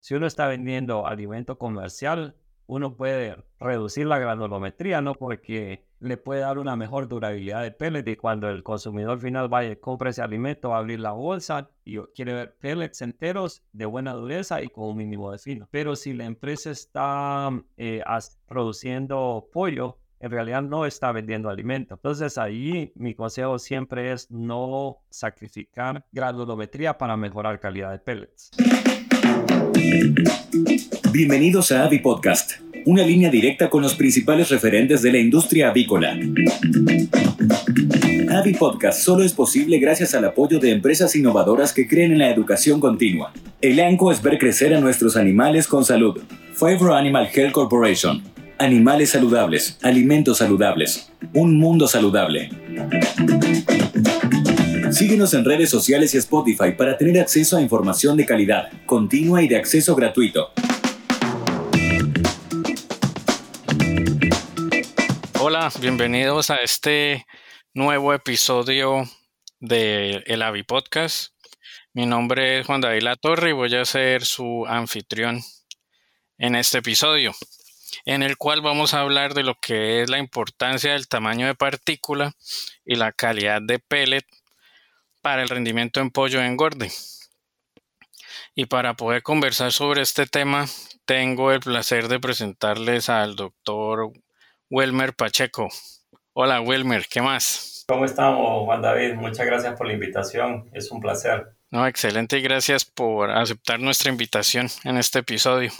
Si 0.00 0.14
uno 0.14 0.26
está 0.26 0.46
vendiendo 0.46 1.06
alimento 1.06 1.58
comercial, 1.58 2.36
uno 2.66 2.96
puede 2.96 3.36
reducir 3.58 4.06
la 4.06 4.18
granulometría, 4.18 5.00
¿no? 5.00 5.14
Porque 5.14 5.86
le 6.00 6.16
puede 6.16 6.42
dar 6.42 6.58
una 6.58 6.76
mejor 6.76 7.08
durabilidad 7.08 7.62
de 7.62 7.72
pellet 7.72 8.06
y 8.06 8.16
cuando 8.16 8.48
el 8.48 8.62
consumidor 8.62 9.18
final 9.20 9.48
vaya 9.48 9.72
y 9.72 9.76
compre 9.76 10.10
ese 10.10 10.22
alimento, 10.22 10.70
va 10.70 10.76
a 10.76 10.78
abrir 10.80 11.00
la 11.00 11.12
bolsa 11.12 11.70
y 11.84 11.98
quiere 12.14 12.34
ver 12.34 12.56
pellets 12.60 13.02
enteros 13.02 13.64
de 13.72 13.86
buena 13.86 14.12
dureza 14.12 14.62
y 14.62 14.68
con 14.68 14.90
un 14.90 14.98
mínimo 14.98 15.32
de 15.32 15.38
fino. 15.38 15.66
Pero 15.70 15.96
si 15.96 16.12
la 16.12 16.26
empresa 16.26 16.70
está 16.70 17.50
eh, 17.76 18.02
produciendo 18.46 19.48
pollo, 19.52 19.98
en 20.20 20.30
realidad 20.30 20.62
no 20.62 20.84
está 20.84 21.10
vendiendo 21.10 21.48
alimento. 21.48 21.94
Entonces 21.94 22.38
ahí 22.38 22.92
mi 22.94 23.14
consejo 23.14 23.58
siempre 23.58 24.12
es 24.12 24.30
no 24.30 24.98
sacrificar 25.10 26.04
granulometría 26.12 26.98
para 26.98 27.16
mejorar 27.16 27.60
calidad 27.60 27.92
de 27.92 27.98
pellets. 27.98 28.50
Bienvenidos 31.12 31.72
a 31.72 31.84
Avi 31.84 31.98
Podcast, 31.98 32.52
una 32.86 33.02
línea 33.02 33.30
directa 33.30 33.70
con 33.70 33.82
los 33.82 33.94
principales 33.94 34.50
referentes 34.50 35.02
de 35.02 35.12
la 35.12 35.18
industria 35.18 35.70
avícola. 35.70 36.18
Avi 38.30 38.54
Podcast 38.54 39.00
solo 39.00 39.24
es 39.24 39.32
posible 39.32 39.78
gracias 39.78 40.14
al 40.14 40.24
apoyo 40.24 40.58
de 40.58 40.70
empresas 40.70 41.14
innovadoras 41.16 41.72
que 41.72 41.86
creen 41.86 42.12
en 42.12 42.18
la 42.18 42.30
educación 42.30 42.80
continua. 42.80 43.32
El 43.60 43.80
ANCO 43.80 44.12
es 44.12 44.22
ver 44.22 44.38
crecer 44.38 44.74
a 44.74 44.80
nuestros 44.80 45.16
animales 45.16 45.66
con 45.66 45.84
salud. 45.84 46.20
Favor 46.54 46.92
Animal 46.92 47.28
Health 47.32 47.52
Corporation. 47.52 48.22
Animales 48.58 49.10
saludables, 49.10 49.78
alimentos 49.82 50.38
saludables, 50.38 51.12
un 51.34 51.58
mundo 51.58 51.86
saludable. 51.86 52.50
Síguenos 54.92 55.34
en 55.34 55.44
redes 55.44 55.68
sociales 55.68 56.14
y 56.14 56.18
Spotify 56.18 56.72
para 56.72 56.96
tener 56.96 57.20
acceso 57.20 57.56
a 57.56 57.60
información 57.60 58.16
de 58.16 58.24
calidad, 58.24 58.70
continua 58.86 59.42
y 59.42 59.48
de 59.48 59.56
acceso 59.56 59.94
gratuito. 59.94 60.50
Hola, 65.40 65.70
bienvenidos 65.80 66.50
a 66.50 66.56
este 66.56 67.26
nuevo 67.74 68.14
episodio 68.14 69.04
de 69.60 70.22
El 70.26 70.42
Avi 70.42 70.62
Podcast. 70.62 71.34
Mi 71.92 72.06
nombre 72.06 72.60
es 72.60 72.66
Juan 72.66 72.80
David 72.80 73.02
Latorre 73.02 73.50
y 73.50 73.54
voy 73.54 73.74
a 73.74 73.84
ser 73.84 74.24
su 74.24 74.64
anfitrión 74.66 75.42
en 76.38 76.54
este 76.54 76.78
episodio, 76.78 77.34
en 78.06 78.22
el 78.22 78.38
cual 78.38 78.62
vamos 78.62 78.94
a 78.94 79.00
hablar 79.00 79.34
de 79.34 79.42
lo 79.42 79.54
que 79.60 80.02
es 80.02 80.08
la 80.08 80.18
importancia 80.18 80.92
del 80.92 81.08
tamaño 81.08 81.46
de 81.46 81.54
partícula 81.54 82.32
y 82.86 82.94
la 82.94 83.12
calidad 83.12 83.60
de 83.60 83.78
pellet 83.80 84.24
para 85.22 85.42
el 85.42 85.48
rendimiento 85.48 86.00
en 86.00 86.10
pollo 86.10 86.42
engorde. 86.42 86.90
Y 88.54 88.66
para 88.66 88.94
poder 88.94 89.22
conversar 89.22 89.72
sobre 89.72 90.02
este 90.02 90.26
tema, 90.26 90.66
tengo 91.04 91.52
el 91.52 91.60
placer 91.60 92.08
de 92.08 92.18
presentarles 92.18 93.08
al 93.08 93.36
doctor 93.36 94.10
Wilmer 94.68 95.14
Pacheco. 95.14 95.68
Hola 96.32 96.60
Wilmer, 96.60 97.06
¿qué 97.08 97.22
más? 97.22 97.84
¿Cómo 97.88 98.04
estamos, 98.04 98.64
Juan 98.64 98.82
David? 98.82 99.14
Muchas 99.14 99.46
gracias 99.46 99.74
por 99.76 99.86
la 99.86 99.94
invitación. 99.94 100.68
Es 100.72 100.90
un 100.90 101.00
placer. 101.00 101.54
No, 101.70 101.86
excelente 101.86 102.38
y 102.38 102.42
gracias 102.42 102.84
por 102.84 103.30
aceptar 103.30 103.78
nuestra 103.80 104.10
invitación 104.10 104.68
en 104.84 104.96
este 104.96 105.20
episodio. 105.20 105.70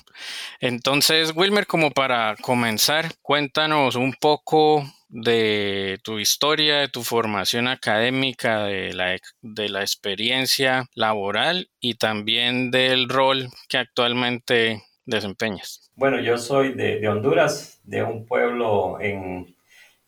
Entonces, 0.61 1.33
Wilmer, 1.34 1.67
como 1.67 1.91
para 1.91 2.36
comenzar, 2.42 3.14
cuéntanos 3.23 3.95
un 3.97 4.14
poco 4.14 4.84
de 5.09 5.98
tu 6.03 6.19
historia, 6.19 6.78
de 6.78 6.89
tu 6.89 7.03
formación 7.03 7.67
académica, 7.67 8.64
de 8.64 8.92
la, 8.92 9.17
de 9.41 9.69
la 9.69 9.81
experiencia 9.81 10.87
laboral 10.95 11.70
y 11.81 11.95
también 11.95 12.70
del 12.70 13.09
rol 13.09 13.48
que 13.69 13.79
actualmente 13.79 14.83
desempeñas. 15.06 15.91
Bueno, 15.95 16.20
yo 16.20 16.36
soy 16.36 16.75
de, 16.75 17.01
de 17.01 17.09
Honduras, 17.09 17.81
de 17.84 18.03
un 18.03 18.27
pueblo 18.27 19.01
en, 19.01 19.56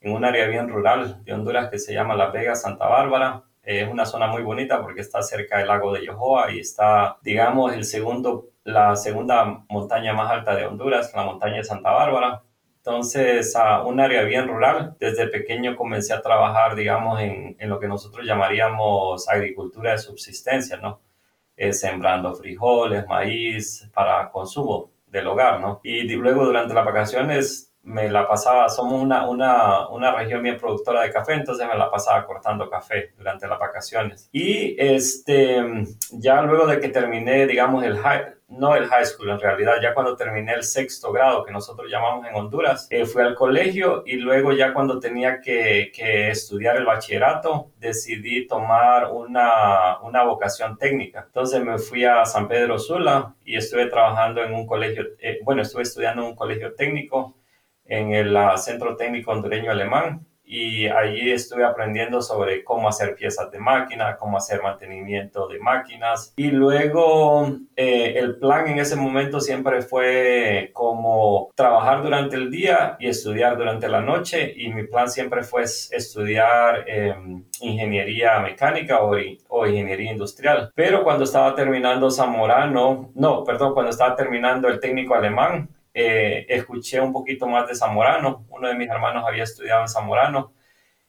en, 0.01 0.13
un 0.13 0.25
área 0.25 0.47
bien 0.47 0.69
rural 0.69 1.25
de 1.25 1.33
Honduras 1.33 1.71
que 1.71 1.79
se 1.79 1.95
llama 1.95 2.15
La 2.15 2.31
Vega 2.31 2.55
Santa 2.55 2.87
Bárbara. 2.87 3.45
es 3.63 3.89
una 3.89 4.05
zona 4.05 4.27
muy 4.27 4.43
bonita 4.43 4.83
porque 4.83 5.01
está 5.01 5.23
cerca 5.23 5.59
del 5.59 5.69
lago 5.69 5.93
de 5.93 6.05
Yohoa 6.05 6.53
y 6.53 6.61
está, 6.61 7.17
digamos, 7.23 7.73
el 7.73 7.85
segundo, 7.85 8.51
la 8.65 8.95
segunda 8.97 9.65
montaña 9.69 10.13
más 10.13 10.31
alta 10.31 10.55
de 10.55 10.67
Honduras, 10.67 11.13
la 11.15 11.23
montaña 11.23 11.57
de 11.57 11.65
Santa 11.65 11.91
Bárbara. 11.91 12.43
Entonces, 12.91 13.55
a 13.55 13.85
un 13.85 14.01
área 14.01 14.25
bien 14.25 14.49
rural. 14.49 14.97
Desde 14.99 15.29
pequeño 15.29 15.77
comencé 15.77 16.13
a 16.13 16.21
trabajar, 16.21 16.75
digamos, 16.75 17.21
en, 17.21 17.57
en 17.57 17.69
lo 17.69 17.79
que 17.79 17.87
nosotros 17.87 18.27
llamaríamos 18.27 19.29
agricultura 19.29 19.93
de 19.93 19.99
subsistencia, 19.99 20.77
¿no? 20.77 21.01
Eh, 21.57 21.73
sembrando 21.73 22.35
frijoles, 22.35 23.07
maíz 23.07 23.89
para 23.95 24.29
consumo 24.33 24.91
del 25.07 25.29
hogar, 25.29 25.61
¿no? 25.61 25.81
Y 25.85 26.03
luego 26.17 26.45
durante 26.45 26.75
las 26.75 26.85
vacaciones 26.85 27.73
me 27.85 28.11
la 28.11 28.27
pasaba, 28.27 28.69
somos 28.69 29.01
una, 29.01 29.29
una, 29.29 29.89
una, 29.89 30.13
región 30.13 30.43
bien 30.43 30.59
productora 30.59 31.03
de 31.03 31.13
café, 31.13 31.35
entonces 31.35 31.67
me 31.69 31.79
la 31.79 31.91
pasaba 31.91 32.27
cortando 32.27 32.69
café 32.69 33.13
durante 33.17 33.47
las 33.47 33.59
vacaciones. 33.59 34.29
Y 34.33 34.75
este, 34.79 35.87
ya 36.11 36.43
luego 36.43 36.67
de 36.67 36.81
que 36.81 36.89
terminé, 36.89 37.47
digamos, 37.47 37.85
el 37.85 37.97
high, 37.99 38.35
no 38.51 38.75
el 38.75 38.87
high 38.87 39.07
school 39.07 39.31
en 39.31 39.41
realidad, 39.41 39.75
ya 39.81 39.95
cuando 39.95 40.17
terminé 40.17 40.53
el 40.53 40.65
sexto 40.65 41.13
grado, 41.13 41.45
que 41.45 41.53
nosotros 41.53 41.89
llamamos 41.91 42.27
en 42.27 42.35
Honduras, 42.35 42.89
eh, 42.91 43.07
fui 43.07 43.23
al 43.23 43.35
colegio 43.35 44.03
y 44.05 44.17
luego 44.17 44.53
ya 44.53 44.75
cuando 44.75 44.99
tenía 44.99 45.41
que, 45.41 45.93
que 45.95 46.31
estudiar 46.31 46.77
el 46.77 46.85
bachillerato, 46.85 47.71
decidí 47.79 48.47
tomar 48.47 49.13
una, 49.13 50.01
una, 50.03 50.25
vocación 50.25 50.77
técnica. 50.77 51.25
Entonces 51.27 51.65
me 51.65 51.79
fui 51.79 52.05
a 52.05 52.25
San 52.25 52.49
Pedro 52.49 52.79
Sula 52.79 53.35
y 53.45 53.57
estuve 53.57 53.87
trabajando 53.87 54.43
en 54.43 54.53
un 54.53 54.67
colegio, 54.67 55.05
eh, 55.21 55.39
bueno, 55.45 55.63
estuve 55.63 55.83
estudiando 55.83 56.23
en 56.23 56.29
un 56.29 56.37
colegio 56.37 56.75
técnico 56.75 57.37
en 57.85 58.13
el 58.13 58.37
Centro 58.57 58.97
Técnico 58.97 59.33
Hondureño 59.33 59.71
Alemán 59.71 60.27
y 60.51 60.89
allí 60.89 61.31
estuve 61.31 61.65
aprendiendo 61.65 62.21
sobre 62.21 62.65
cómo 62.65 62.89
hacer 62.89 63.15
piezas 63.15 63.53
de 63.53 63.61
máquina, 63.61 64.17
cómo 64.17 64.37
hacer 64.37 64.61
mantenimiento 64.61 65.47
de 65.47 65.61
máquinas. 65.61 66.35
Y 66.37 66.51
luego 66.51 67.57
eh, 67.77 68.15
el 68.17 68.37
plan 68.37 68.67
en 68.67 68.81
ese 68.81 68.97
momento 68.97 69.41
siempre 69.41 69.81
fue 69.81 70.71
como 70.73 71.53
trabajar 71.55 72.03
durante 72.03 72.35
el 72.35 72.51
día 72.51 72.97
y 72.99 73.07
estudiar 73.07 73.57
durante 73.57 73.89
la 73.89 74.01
noche. 74.01 74.53
Y 74.57 74.73
mi 74.73 74.89
plan 74.89 75.09
siempre 75.09 75.45
fue 75.45 75.63
estudiar 75.63 76.85
em, 76.89 77.45
ingeniería 77.61 78.41
mecánica 78.41 79.03
o, 79.03 79.15
o 79.49 79.67
ingeniería 79.69 80.11
industrial. 80.11 80.73
Pero 80.75 81.05
cuando 81.05 81.23
estaba 81.23 81.55
terminando 81.55 82.11
Zamorano, 82.11 83.13
no, 83.15 83.45
perdón, 83.45 83.73
cuando 83.73 83.91
estaba 83.91 84.17
terminando 84.17 84.67
el 84.67 84.81
técnico 84.81 85.15
alemán, 85.15 85.69
eh, 85.95 86.47
escuché 86.49 87.01
un 87.01 87.13
poquito 87.13 87.47
más 87.47 87.69
de 87.69 87.75
Zamorano. 87.75 88.47
Uno 88.49 88.69
de 88.69 88.75
mis 88.75 88.89
hermanos 88.89 89.25
había 89.27 89.45
estudiado 89.45 89.83
en 89.83 89.89
Zamorano 89.89 90.53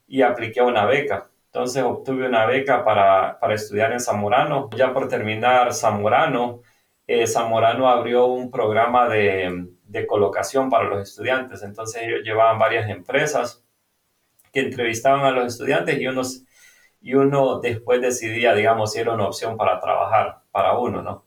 y 0.07 0.21
apliqué 0.21 0.61
una 0.61 0.85
beca. 0.85 1.29
Entonces 1.45 1.83
obtuve 1.83 2.27
una 2.27 2.45
beca 2.45 2.83
para, 2.83 3.39
para 3.39 3.55
estudiar 3.55 3.91
en 3.91 3.99
Zamorano. 3.99 4.69
Ya 4.75 4.93
por 4.93 5.07
terminar 5.07 5.73
Zamorano, 5.73 6.61
eh, 7.07 7.27
Zamorano 7.27 7.89
abrió 7.89 8.25
un 8.25 8.49
programa 8.51 9.09
de, 9.09 9.67
de, 9.83 10.07
colocación 10.07 10.69
para 10.69 10.85
los 10.85 11.09
estudiantes. 11.09 11.63
Entonces 11.63 12.03
ellos 12.03 12.21
llevaban 12.23 12.59
varias 12.59 12.89
empresas 12.89 13.63
que 14.51 14.61
entrevistaban 14.61 15.25
a 15.25 15.31
los 15.31 15.53
estudiantes 15.53 15.99
y, 15.99 16.07
unos, 16.07 16.43
y 17.01 17.13
uno 17.15 17.59
después 17.59 18.01
decidía, 18.01 18.53
digamos, 18.53 18.93
si 18.93 18.99
era 18.99 19.13
una 19.13 19.27
opción 19.27 19.57
para 19.57 19.79
trabajar 19.79 20.41
para 20.51 20.77
uno, 20.77 21.01
¿no? 21.01 21.25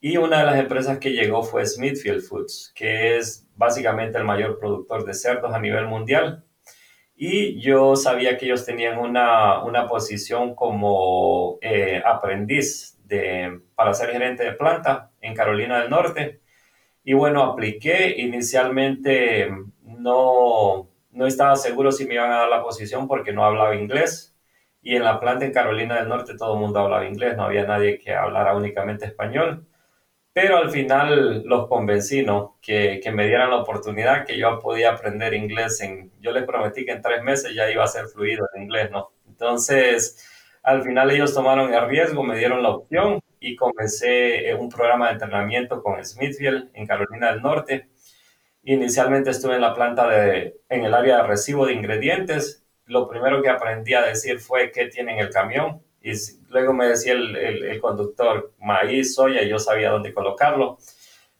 Y 0.00 0.18
una 0.18 0.40
de 0.40 0.46
las 0.46 0.58
empresas 0.58 0.98
que 0.98 1.12
llegó 1.12 1.42
fue 1.42 1.66
Smithfield 1.66 2.22
Foods, 2.22 2.72
que 2.74 3.16
es 3.16 3.48
básicamente 3.56 4.18
el 4.18 4.24
mayor 4.24 4.58
productor 4.58 5.04
de 5.04 5.14
cerdos 5.14 5.54
a 5.54 5.60
nivel 5.60 5.86
mundial. 5.86 6.44
Y 7.16 7.58
yo 7.60 7.96
sabía 7.96 8.36
que 8.36 8.44
ellos 8.44 8.66
tenían 8.66 8.98
una, 8.98 9.64
una 9.64 9.88
posición 9.88 10.54
como 10.54 11.58
eh, 11.62 12.02
aprendiz 12.04 12.98
de, 13.04 13.60
para 13.74 13.94
ser 13.94 14.10
gerente 14.10 14.44
de 14.44 14.52
planta 14.52 15.12
en 15.22 15.34
Carolina 15.34 15.80
del 15.80 15.90
Norte. 15.90 16.40
Y 17.02 17.14
bueno, 17.14 17.42
apliqué. 17.44 18.14
Inicialmente 18.18 19.50
no, 19.82 20.90
no 21.10 21.26
estaba 21.26 21.56
seguro 21.56 21.90
si 21.90 22.06
me 22.06 22.14
iban 22.14 22.32
a 22.32 22.40
dar 22.40 22.48
la 22.50 22.62
posición 22.62 23.08
porque 23.08 23.32
no 23.32 23.44
hablaba 23.44 23.76
inglés. 23.76 24.36
Y 24.82 24.96
en 24.96 25.04
la 25.04 25.20
planta 25.20 25.46
en 25.46 25.52
Carolina 25.52 25.96
del 25.96 26.08
Norte 26.08 26.36
todo 26.36 26.54
el 26.54 26.60
mundo 26.60 26.80
hablaba 26.80 27.06
inglés, 27.06 27.36
no 27.36 27.44
había 27.44 27.66
nadie 27.66 27.98
que 27.98 28.14
hablara 28.14 28.54
únicamente 28.54 29.06
español 29.06 29.66
pero 30.36 30.58
al 30.58 30.70
final 30.70 31.44
los 31.46 31.66
convencí, 31.66 32.22
¿no? 32.22 32.58
Que, 32.60 33.00
que, 33.02 33.10
me 33.10 33.26
dieran 33.26 33.48
la 33.48 33.56
oportunidad, 33.56 34.26
que 34.26 34.36
yo 34.36 34.58
podía 34.60 34.90
aprender 34.90 35.32
inglés. 35.32 35.80
En, 35.80 36.12
yo 36.20 36.30
les 36.30 36.44
prometí 36.44 36.84
que 36.84 36.92
en 36.92 37.00
tres 37.00 37.22
meses 37.22 37.54
ya 37.54 37.70
iba 37.70 37.82
a 37.82 37.86
ser 37.86 38.06
fluido 38.08 38.46
el 38.54 38.64
inglés, 38.64 38.90
¿no? 38.90 39.12
Entonces, 39.26 40.22
al 40.62 40.82
final 40.82 41.10
ellos 41.10 41.32
tomaron 41.32 41.72
el 41.72 41.88
riesgo, 41.88 42.22
me 42.22 42.36
dieron 42.36 42.62
la 42.62 42.68
opción 42.68 43.18
y 43.40 43.56
comencé 43.56 44.52
un 44.56 44.68
programa 44.68 45.06
de 45.06 45.12
entrenamiento 45.14 45.82
con 45.82 46.04
Smithfield 46.04 46.68
en 46.74 46.86
Carolina 46.86 47.32
del 47.32 47.40
Norte. 47.40 47.88
Inicialmente 48.62 49.30
estuve 49.30 49.54
en 49.54 49.62
la 49.62 49.72
planta 49.72 50.06
de, 50.06 50.60
en 50.68 50.84
el 50.84 50.92
área 50.92 51.16
de 51.16 51.28
recibo 51.28 51.64
de 51.64 51.72
ingredientes. 51.72 52.62
Lo 52.84 53.08
primero 53.08 53.40
que 53.40 53.48
aprendí 53.48 53.94
a 53.94 54.02
decir 54.02 54.38
fue 54.38 54.70
qué 54.70 54.88
tiene 54.88 55.14
en 55.14 55.20
el 55.20 55.30
camión, 55.30 55.80
y 56.02 56.12
luego 56.56 56.72
me 56.72 56.88
decía 56.88 57.12
el, 57.12 57.36
el, 57.36 57.80
conductor 57.80 58.52
maíz, 58.58 59.14
soya, 59.14 59.42
yo 59.44 59.58
sabía 59.58 59.90
dónde 59.90 60.14
colocarlo. 60.14 60.78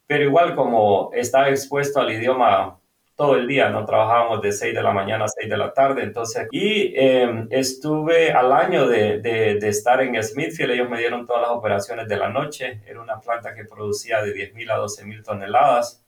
pero 0.07 0.25
igual 0.25 0.55
como 0.55 1.11
estaba 1.15 1.49
expuesto 1.49 2.01
al 2.01 2.13
idioma 2.13 2.79
todo 3.17 3.37
el 3.37 3.49
día, 3.49 3.71
¿no? 3.71 3.87
Trabajábamos 3.87 4.43
de 4.43 4.53
6 4.53 4.75
de 4.75 4.83
la 4.83 4.93
mañana 4.93 5.25
a 5.25 5.29
6 5.29 5.49
de 5.49 5.57
la 5.57 5.73
tarde, 5.73 6.03
entonces, 6.03 6.49
y 6.53 6.93
em, 6.97 7.49
estuve 7.51 8.31
al 8.31 8.53
año 8.53 8.87
de, 8.87 9.21
de, 9.21 9.55
de, 9.59 9.69
estar 9.69 10.03
en 10.03 10.23
Smithfield, 10.23 10.73
ellos 10.73 10.91
me 10.91 10.99
dieron 10.99 11.25
todas 11.27 11.43
las 11.43 11.51
operaciones 11.53 12.09
de 12.09 12.17
la 12.19 12.29
noche, 12.29 12.83
era 12.87 13.01
una 13.01 13.19
planta 13.19 13.55
que 13.55 13.65
producía 13.65 14.23
de 14.23 14.35
10.000 14.35 14.71
a 14.71 14.79
12.000 14.79 15.25
toneladas, 15.25 16.06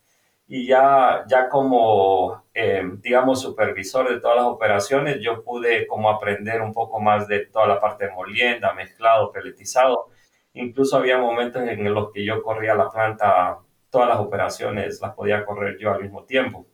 y 0.48 0.66
ya, 0.66 1.24
ya 1.28 1.48
como, 1.50 2.44
em, 2.54 3.00
digamos, 3.02 3.42
supervisor 3.42 4.08
de 4.08 4.18
todas 4.20 4.38
las 4.38 4.46
operaciones, 4.46 5.18
yo 5.20 5.44
pude 5.44 5.86
como 5.86 6.08
aprender 6.10 6.62
un 6.62 6.72
poco 6.72 7.00
más 7.00 7.28
de 7.28 7.46
toda 7.46 7.66
la 7.66 7.80
parte 7.80 8.06
de 8.06 8.12
molienda, 8.12 8.72
mezclado, 8.72 9.30
peletizado, 9.30 10.08
incluso 10.54 10.96
había 10.96 11.18
momentos 11.18 11.62
en 11.62 11.92
los 11.94 12.10
que 12.12 12.24
yo 12.24 12.42
corría 12.42 12.74
la 12.74 12.90
planta, 12.90 13.58
todas 13.90 14.08
las 14.08 14.18
operaciones 14.18 15.00
las 15.02 15.14
podía 15.14 15.44
correr 15.44 15.78
yo 15.78 15.92
al 15.92 16.02
mismo 16.02 16.24
tiempo. 16.24 16.66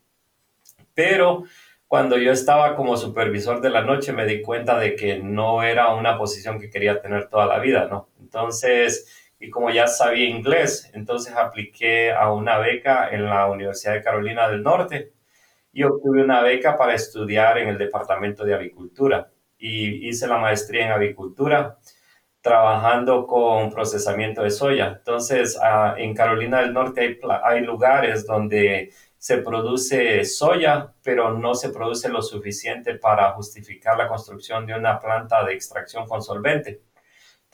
Pero 0.95 1.45
cuando 1.89 2.17
yo 2.19 2.33
estaba 2.33 2.77
como 2.77 2.97
supervisor 2.97 3.61
de 3.61 3.71
la 3.71 3.83
noche 3.83 4.13
me 4.13 4.27
di 4.27 4.43
cuenta 4.43 4.79
de 4.79 4.95
que 4.95 5.19
no 5.19 5.63
era 5.63 5.95
una 5.95 6.17
posición 6.19 6.61
que 6.61 6.71
quería 6.71 7.01
tener 7.01 7.29
toda 7.29 7.47
la 7.47 7.59
vida, 7.59 7.89
¿no? 7.91 8.09
Entonces, 8.21 9.24
y 9.45 9.51
como 9.51 9.69
ya 9.71 9.87
sabía 9.87 10.27
inglés, 10.27 10.91
entonces 10.95 11.35
apliqué 11.37 12.13
a 12.13 12.33
una 12.33 12.57
beca 12.59 13.11
en 13.11 13.27
la 13.27 13.47
Universidad 13.51 13.93
de 13.93 14.03
Carolina 14.03 14.49
del 14.49 14.63
Norte 14.63 15.13
y 15.71 15.83
obtuve 15.83 16.23
una 16.23 16.41
beca 16.41 16.79
para 16.79 16.95
estudiar 16.95 17.59
en 17.59 17.69
el 17.69 17.77
Departamento 17.77 18.43
de 18.45 18.55
Avicultura 18.55 19.31
y 19.59 20.09
hice 20.09 20.27
la 20.29 20.39
maestría 20.39 20.87
en 20.87 20.93
avicultura 20.93 21.79
trabajando 22.41 23.27
con 23.27 23.71
procesamiento 23.71 24.43
de 24.43 24.51
soya. 24.51 24.95
Entonces, 24.99 25.59
ah, 25.63 25.95
en 25.99 26.15
Carolina 26.15 26.63
del 26.63 26.73
Norte 26.73 27.03
hay, 27.03 27.19
hay 27.45 27.61
lugares 27.61 28.27
donde 28.27 28.93
se 29.19 29.39
produce 29.39 30.25
soya, 30.25 30.95
pero 31.03 31.35
no 31.35 31.55
se 31.55 31.69
produce 31.69 32.09
lo 32.09 32.23
suficiente 32.23 32.95
para 32.95 33.33
justificar 33.33 33.99
la 33.99 34.09
construcción 34.09 34.65
de 34.65 34.75
una 34.75 34.99
planta 34.99 35.45
de 35.45 35.53
extracción 35.53 36.07
con 36.07 36.23
solvente. 36.23 36.81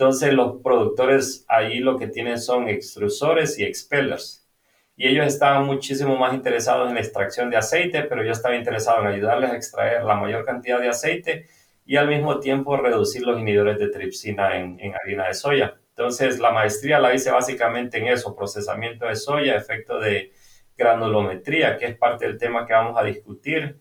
Entonces 0.01 0.33
los 0.33 0.63
productores 0.63 1.45
ahí 1.47 1.81
lo 1.81 1.99
que 1.99 2.07
tienen 2.07 2.41
son 2.41 2.71
extrusores 2.71 3.59
y 3.59 3.65
expellers. 3.65 4.49
Y 4.97 5.07
ellos 5.07 5.27
estaban 5.27 5.67
muchísimo 5.67 6.17
más 6.17 6.33
interesados 6.33 6.89
en 6.89 6.95
la 6.95 7.01
extracción 7.01 7.51
de 7.51 7.59
aceite, 7.59 8.05
pero 8.05 8.25
yo 8.25 8.33
estaba 8.33 8.57
interesado 8.57 9.03
en 9.03 9.09
ayudarles 9.09 9.51
a 9.51 9.57
extraer 9.57 10.03
la 10.05 10.15
mayor 10.15 10.47
cantidad 10.47 10.81
de 10.81 10.89
aceite 10.89 11.49
y 11.85 11.97
al 11.97 12.09
mismo 12.09 12.41
tiempo 12.41 12.79
reducir 12.79 13.27
los 13.27 13.39
inhibidores 13.39 13.79
de 13.79 13.89
tripsina 13.89 14.57
en, 14.57 14.81
en 14.81 14.95
harina 14.95 15.29
de 15.29 15.35
soya. 15.35 15.79
Entonces 15.91 16.39
la 16.39 16.51
maestría 16.51 16.99
la 16.99 17.15
hice 17.15 17.31
básicamente 17.31 17.99
en 17.99 18.07
eso, 18.07 18.35
procesamiento 18.35 19.05
de 19.05 19.17
soya, 19.17 19.55
efecto 19.55 20.01
de 20.01 20.33
granulometría, 20.79 21.77
que 21.77 21.85
es 21.85 21.99
parte 21.99 22.27
del 22.27 22.39
tema 22.39 22.67
que 22.67 22.73
vamos 22.73 22.99
a 22.99 23.05
discutir, 23.05 23.77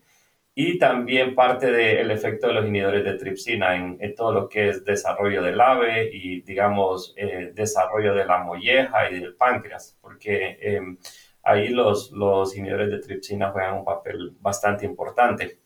y 0.61 0.77
también 0.77 1.35
parte 1.35 1.71
del 1.71 2.11
efecto 2.11 2.47
de 2.47 2.53
los 2.53 2.65
inhibidores 2.65 3.05
de 3.05 3.13
tripsina 3.13 3.77
en, 3.77 4.13
todo 4.13 4.33
lo 4.33 4.49
que 4.49 4.67
es 4.67 4.83
desarrollo 4.83 5.41
del 5.41 5.61
ave 5.61 6.09
y, 6.11 6.41
digamos, 6.41 7.13
eh, 7.15 7.53
desarrollo 7.55 8.13
de 8.13 8.25
la 8.25 8.39
molleja 8.39 9.09
y 9.09 9.21
del 9.21 9.35
páncreas, 9.35 9.97
porque 10.01 10.57
em, 10.59 10.97
ahí 11.43 11.69
los, 11.69 12.11
los 12.11 12.57
inhibidores 12.57 12.91
de 12.91 12.99
tripsina 12.99 13.51
juegan 13.51 13.75
un 13.75 13.85
papel 13.85 14.35
bastante 14.41 14.85
importante. 14.85 15.59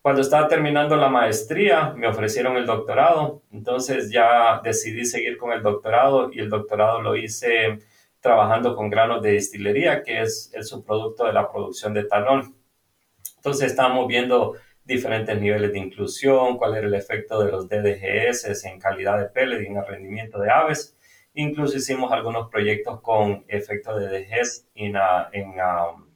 Cuando 0.00 0.22
estaba 0.22 0.46
terminando 0.46 0.94
la 0.94 1.08
maestría, 1.08 1.92
me 1.96 2.06
ofrecieron 2.06 2.56
el 2.56 2.66
doctorado, 2.66 3.42
entonces 3.50 4.12
ya 4.12 4.60
decidí 4.62 5.06
seguir 5.06 5.38
con 5.38 5.50
el 5.50 5.60
doctorado 5.60 6.30
y 6.32 6.38
el 6.38 6.48
doctorado 6.48 7.02
lo 7.02 7.16
hice 7.16 7.80
trabajando 8.20 8.76
con 8.76 8.90
granos 8.90 9.22
de 9.22 9.32
destilería, 9.32 10.04
que 10.04 10.20
es 10.22 10.52
el 10.54 10.62
subproducto 10.62 11.26
de 11.26 11.32
la 11.32 11.50
producción 11.50 11.92
de 11.94 12.02
etanol. 12.02 12.59
Entonces 13.40 13.70
estábamos 13.70 14.06
viendo 14.06 14.56
diferentes 14.84 15.40
niveles 15.40 15.72
de 15.72 15.78
inclusión, 15.78 16.58
cuál 16.58 16.76
era 16.76 16.86
el 16.86 16.94
efecto 16.94 17.42
de 17.42 17.50
los 17.50 17.70
DDGS 17.70 18.64
en 18.66 18.78
calidad 18.78 19.18
de 19.18 19.26
pellet 19.26 19.62
y 19.62 19.66
en 19.66 19.78
el 19.78 19.86
rendimiento 19.86 20.38
de 20.38 20.50
aves. 20.50 20.94
Incluso 21.32 21.78
hicimos 21.78 22.12
algunos 22.12 22.50
proyectos 22.50 23.00
con 23.00 23.46
efecto 23.48 23.98
de 23.98 24.08
DDGS 24.08 24.66
en, 24.74 24.96
en 25.32 25.48
um, 25.52 26.06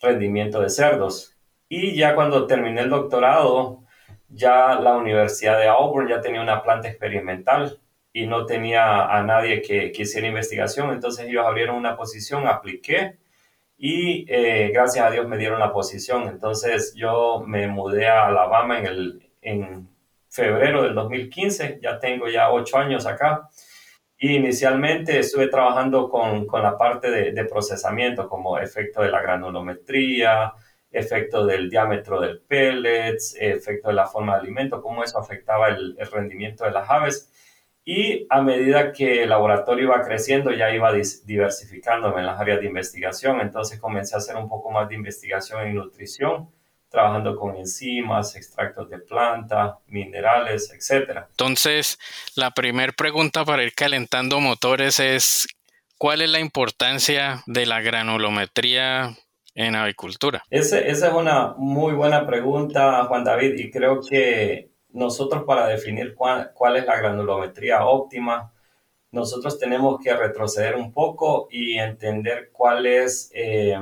rendimiento 0.00 0.62
de 0.62 0.70
cerdos. 0.70 1.36
Y 1.68 1.94
ya 1.94 2.14
cuando 2.14 2.46
terminé 2.46 2.80
el 2.80 2.88
doctorado, 2.88 3.82
ya 4.30 4.80
la 4.80 4.96
Universidad 4.96 5.58
de 5.58 5.68
Auburn 5.68 6.08
ya 6.08 6.22
tenía 6.22 6.40
una 6.40 6.62
planta 6.62 6.88
experimental 6.88 7.80
y 8.14 8.26
no 8.26 8.46
tenía 8.46 9.04
a 9.14 9.22
nadie 9.24 9.60
que, 9.60 9.92
quisiera 9.92 10.26
investigación, 10.26 10.90
entonces 10.90 11.26
ellos 11.26 11.44
abrieron 11.44 11.76
una 11.76 11.98
posición, 11.98 12.48
apliqué 12.48 13.18
y 13.78 14.24
eh, 14.28 14.70
gracias 14.72 15.06
a 15.06 15.10
Dios 15.10 15.28
me 15.28 15.36
dieron 15.36 15.60
la 15.60 15.72
posición. 15.72 16.28
Entonces 16.28 16.94
yo 16.94 17.42
me 17.46 17.66
mudé 17.66 18.08
a 18.08 18.26
Alabama 18.26 18.78
en, 18.78 18.86
el, 18.86 19.30
en 19.42 19.88
febrero 20.28 20.82
del 20.82 20.94
2015, 20.94 21.80
ya 21.82 21.98
tengo 21.98 22.28
ya 22.28 22.50
ocho 22.50 22.78
años 22.78 23.06
acá. 23.06 23.48
Y 24.18 24.36
inicialmente 24.36 25.18
estuve 25.18 25.48
trabajando 25.48 26.08
con, 26.08 26.46
con 26.46 26.62
la 26.62 26.78
parte 26.78 27.10
de, 27.10 27.32
de, 27.32 27.44
procesamiento, 27.44 28.28
como 28.28 28.58
efecto 28.58 29.02
de 29.02 29.10
la 29.10 29.20
granulometría, 29.20 30.54
efecto 30.90 31.44
del 31.44 31.68
diámetro 31.68 32.20
del 32.20 32.40
pellets, 32.40 33.36
efecto 33.38 33.88
de 33.88 33.94
la 33.94 34.06
forma 34.06 34.34
de 34.34 34.40
alimento, 34.40 34.80
cómo 34.80 35.04
eso 35.04 35.18
afectaba 35.18 35.68
el, 35.68 35.96
el 35.98 36.10
rendimiento 36.10 36.64
de 36.64 36.70
las 36.70 36.88
aves. 36.88 37.30
Y 37.88 38.26
a 38.30 38.42
medida 38.42 38.90
que 38.90 39.22
el 39.22 39.28
laboratorio 39.28 39.84
iba 39.84 40.02
creciendo, 40.02 40.50
ya 40.50 40.72
iba 40.72 40.92
diversificándome 40.92 42.18
en 42.18 42.26
las 42.26 42.40
áreas 42.40 42.58
de 42.58 42.66
investigación. 42.66 43.40
Entonces 43.40 43.78
comencé 43.78 44.16
a 44.16 44.18
hacer 44.18 44.34
un 44.34 44.48
poco 44.48 44.72
más 44.72 44.88
de 44.88 44.96
investigación 44.96 45.64
en 45.64 45.76
nutrición, 45.76 46.50
trabajando 46.90 47.36
con 47.36 47.54
enzimas, 47.54 48.34
extractos 48.34 48.90
de 48.90 48.98
planta, 48.98 49.78
minerales, 49.86 50.72
etc. 50.72 51.26
Entonces, 51.30 51.96
la 52.34 52.50
primera 52.50 52.92
pregunta 52.92 53.44
para 53.44 53.62
ir 53.62 53.72
calentando 53.72 54.40
motores 54.40 54.98
es, 54.98 55.46
¿cuál 55.96 56.22
es 56.22 56.30
la 56.30 56.40
importancia 56.40 57.44
de 57.46 57.66
la 57.66 57.82
granulometría 57.82 59.16
en 59.54 59.76
avicultura? 59.76 60.42
esa 60.50 60.80
es 60.80 61.02
una 61.04 61.54
muy 61.56 61.94
buena 61.94 62.26
pregunta, 62.26 63.04
Juan 63.04 63.22
David, 63.22 63.54
y 63.58 63.70
creo 63.70 64.00
que 64.00 64.70
nosotros 64.96 65.44
para 65.44 65.66
definir 65.68 66.14
cuál, 66.14 66.76
es 66.76 66.86
la 66.86 66.96
granulometría 66.96 67.84
óptima, 67.84 68.52
nosotros 69.12 69.58
tenemos 69.58 70.00
que 70.02 70.14
retroceder 70.16 70.74
un 70.74 70.90
poco 70.92 71.48
y 71.50 71.78
entender 71.78 72.50
cuál 72.50 72.86
es, 72.86 73.30
eh, 73.34 73.78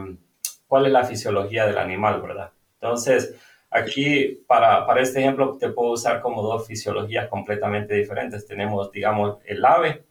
cuál 0.67 0.87
es 0.87 0.93
la 0.93 1.05
fisiología 1.05 1.67
del 1.67 1.79
animal, 1.79 2.21
¿verdad? 2.21 2.51
Entonces, 2.81 3.37
aquí 3.71 4.43
para, 4.49 4.87
para 4.87 5.03
este 5.03 5.21
ejemplo 5.21 5.57
te 5.57 5.69
puedo 5.71 5.93
usar 5.93 6.21
como 6.21 6.43
dos 6.43 6.67
fisiologías 6.67 7.29
completamente 7.29 7.95
diferentes. 7.95 8.45
Tenemos, 8.47 8.91
digamos, 8.91 9.39
el 9.45 9.65
ave, 9.65 10.05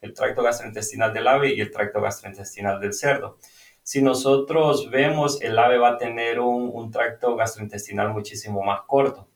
el 0.00 0.14
tracto 0.14 0.42
gastrointestinal 0.42 1.14
del 1.14 1.28
ave 1.28 1.54
y 1.54 1.60
el 1.60 1.70
tracto 1.70 2.00
gastrointestinal 2.00 2.80
del 2.80 2.92
cerdo. 2.92 3.38
Si 3.84 4.02
nosotros 4.02 4.90
vemos, 4.90 5.40
el 5.42 5.56
ave 5.58 5.78
va 5.78 5.90
a 5.90 5.98
tener 5.98 6.40
un, 6.40 6.70
un 6.72 6.90
tracto 6.90 7.36
gastrointestinal 7.36 8.10
muchísimo 8.12 8.62
más 8.62 8.82
corto 8.82 9.28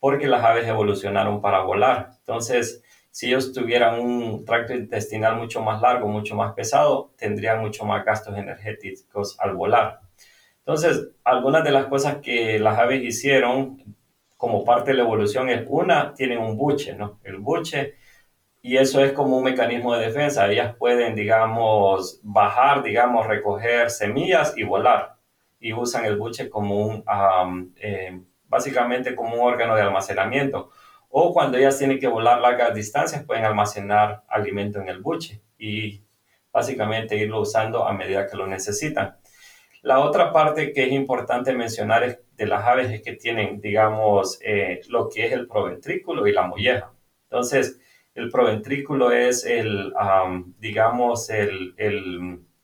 porque 0.00 0.26
las 0.26 0.42
aves 0.42 0.66
evolucionaron 0.66 1.40
para 1.40 1.60
volar. 1.60 2.10
Entonces, 2.18 2.82
si 3.10 3.26
ellos 3.28 3.52
tuvieran 3.52 4.00
un 4.00 4.44
tracto 4.44 4.72
intestinal 4.74 5.36
mucho 5.36 5.60
más 5.60 5.80
largo, 5.80 6.08
mucho 6.08 6.34
más 6.34 6.54
pesado, 6.54 7.12
tendrían 7.16 7.60
mucho 7.60 7.84
más 7.84 8.04
gastos 8.04 8.36
energéticos 8.36 9.38
al 9.38 9.54
volar. 9.54 10.00
Entonces, 10.58 11.08
algunas 11.24 11.64
de 11.64 11.72
las 11.72 11.86
cosas 11.86 12.16
que 12.16 12.58
las 12.58 12.78
aves 12.78 13.02
hicieron 13.02 13.96
como 14.36 14.64
parte 14.64 14.92
de 14.92 14.96
la 14.96 15.02
evolución 15.02 15.50
es, 15.50 15.66
una, 15.68 16.14
tienen 16.14 16.38
un 16.38 16.56
buche, 16.56 16.94
¿no? 16.94 17.20
El 17.24 17.38
buche, 17.38 17.94
y 18.62 18.76
eso 18.76 19.02
es 19.02 19.12
como 19.12 19.38
un 19.38 19.44
mecanismo 19.44 19.94
de 19.94 20.06
defensa. 20.06 20.50
Ellas 20.50 20.76
pueden, 20.76 21.14
digamos, 21.14 22.20
bajar, 22.22 22.82
digamos, 22.82 23.26
recoger 23.26 23.90
semillas 23.90 24.56
y 24.56 24.64
volar. 24.64 25.16
Y 25.58 25.72
usan 25.72 26.04
el 26.04 26.16
buche 26.16 26.48
como 26.48 26.76
un, 26.86 27.04
eh, 27.76 28.20
básicamente 28.50 29.14
como 29.14 29.36
un 29.36 29.40
órgano 29.40 29.74
de 29.74 29.82
almacenamiento. 29.82 30.70
O 31.08 31.32
cuando 31.32 31.56
ellas 31.56 31.78
tienen 31.78 31.98
que 31.98 32.08
volar 32.08 32.40
largas 32.40 32.74
distancias, 32.74 33.24
pueden 33.24 33.44
almacenar 33.44 34.24
alimento 34.28 34.80
en 34.80 34.88
el 34.88 35.00
buche 35.00 35.40
y 35.58 36.02
básicamente 36.52 37.16
irlo 37.16 37.40
usando 37.40 37.86
a 37.86 37.94
medida 37.94 38.26
que 38.26 38.36
lo 38.36 38.46
necesitan. 38.46 39.16
La 39.82 40.00
otra 40.00 40.32
parte 40.32 40.72
que 40.72 40.84
es 40.84 40.92
importante 40.92 41.54
mencionar 41.54 42.20
de 42.36 42.46
las 42.46 42.66
aves 42.66 42.90
es 42.90 43.02
que 43.02 43.12
tienen, 43.12 43.60
digamos, 43.60 44.38
eh, 44.42 44.82
lo 44.88 45.08
que 45.08 45.26
es 45.26 45.32
el 45.32 45.46
proventrículo 45.48 46.26
y 46.26 46.32
la 46.32 46.46
molleja. 46.46 46.92
Entonces, 47.30 47.80
el 48.14 48.30
proventrículo 48.30 49.12
es 49.12 49.46
el, 49.46 49.94
digamos, 50.58 51.30
el, 51.30 51.74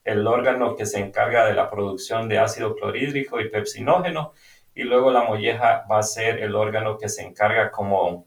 el, 0.04 0.26
órgano 0.26 0.76
que 0.76 0.86
se 0.86 1.00
encarga 1.00 1.46
de 1.46 1.54
la 1.54 1.70
producción 1.70 2.28
de 2.28 2.38
ácido 2.38 2.74
clorhídrico 2.74 3.40
y 3.40 3.48
pepsinógeno 3.48 4.32
y 4.76 4.84
luego 4.84 5.10
la 5.10 5.24
molleja 5.24 5.86
va 5.90 5.98
a 5.98 6.02
ser 6.02 6.38
el 6.42 6.54
órgano 6.54 6.98
que 6.98 7.08
se 7.08 7.22
encarga 7.22 7.70
como, 7.70 8.26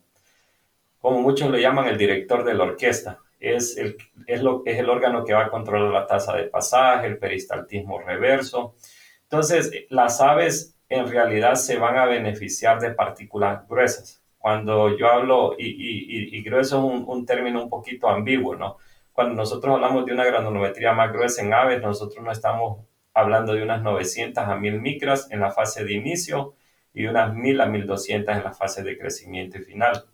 como 0.99 1.21
muchos 1.21 1.47
lo 1.49 1.59
llaman 1.59 1.87
el 1.87 1.97
director 1.97 2.43
de 2.43 2.55
la 2.55 2.63
orquesta. 2.63 3.19
es 3.39 3.77
el, 3.77 3.95
es, 4.25 4.41
lo, 4.41 4.63
es 4.65 4.79
el 4.79 4.89
órgano 4.89 5.23
que 5.23 5.33
va 5.33 5.45
a 5.45 5.51
controlar 5.51 5.93
la 5.93 6.07
tasa 6.07 6.35
de 6.35 6.45
pasaje, 6.45 7.05
el 7.05 7.19
peristaltismo 7.19 7.99
reverso. 7.99 8.75
Entonces, 9.23 9.71
las 9.89 10.21
aves 10.21 10.75
en 10.89 11.07
realidad 11.07 11.53
se 11.53 11.77
van 11.77 11.97
a 11.97 12.05
beneficiar 12.05 12.79
de 12.79 12.91
partículas 12.91 13.67
gruesas. 13.67 14.23
Cuando 14.39 14.97
yo 14.97 15.07
hablo, 15.07 15.55
y, 15.55 15.67
y, 15.67 16.35
y 16.35 16.41
grueso 16.41 16.79
es 16.79 16.83
un, 16.83 17.05
un, 17.07 17.25
término 17.27 17.61
un 17.61 17.69
poquito 17.69 18.09
ambiguo, 18.09 18.55
¿no? 18.55 18.77
Cuando 19.13 19.35
nosotros 19.35 19.75
hablamos 19.75 20.03
de 20.05 20.13
una 20.13 20.25
granulometría 20.25 20.93
más 20.93 21.13
gruesa 21.13 21.43
en 21.43 21.53
aves, 21.53 21.79
nosotros 21.79 22.23
no 22.25 22.31
estamos 22.31 22.88
hablando 23.19 23.53
de 23.53 23.63
unas 23.63 23.81
900 23.81 24.43
a 24.43 24.55
1000 24.55 24.81
micras 24.81 25.29
en 25.31 25.39
la 25.39 25.51
fase 25.51 25.83
de 25.85 25.93
inicio 25.93 26.55
y 26.93 27.05
unas 27.05 27.33
1000 27.33 27.61
a 27.61 27.65
1200 27.67 28.37
en 28.37 28.43
la 28.43 28.53
fase 28.53 28.83
de 28.83 28.97
crecimiento 28.97 29.57
y 29.57 29.63
final. 29.63 30.05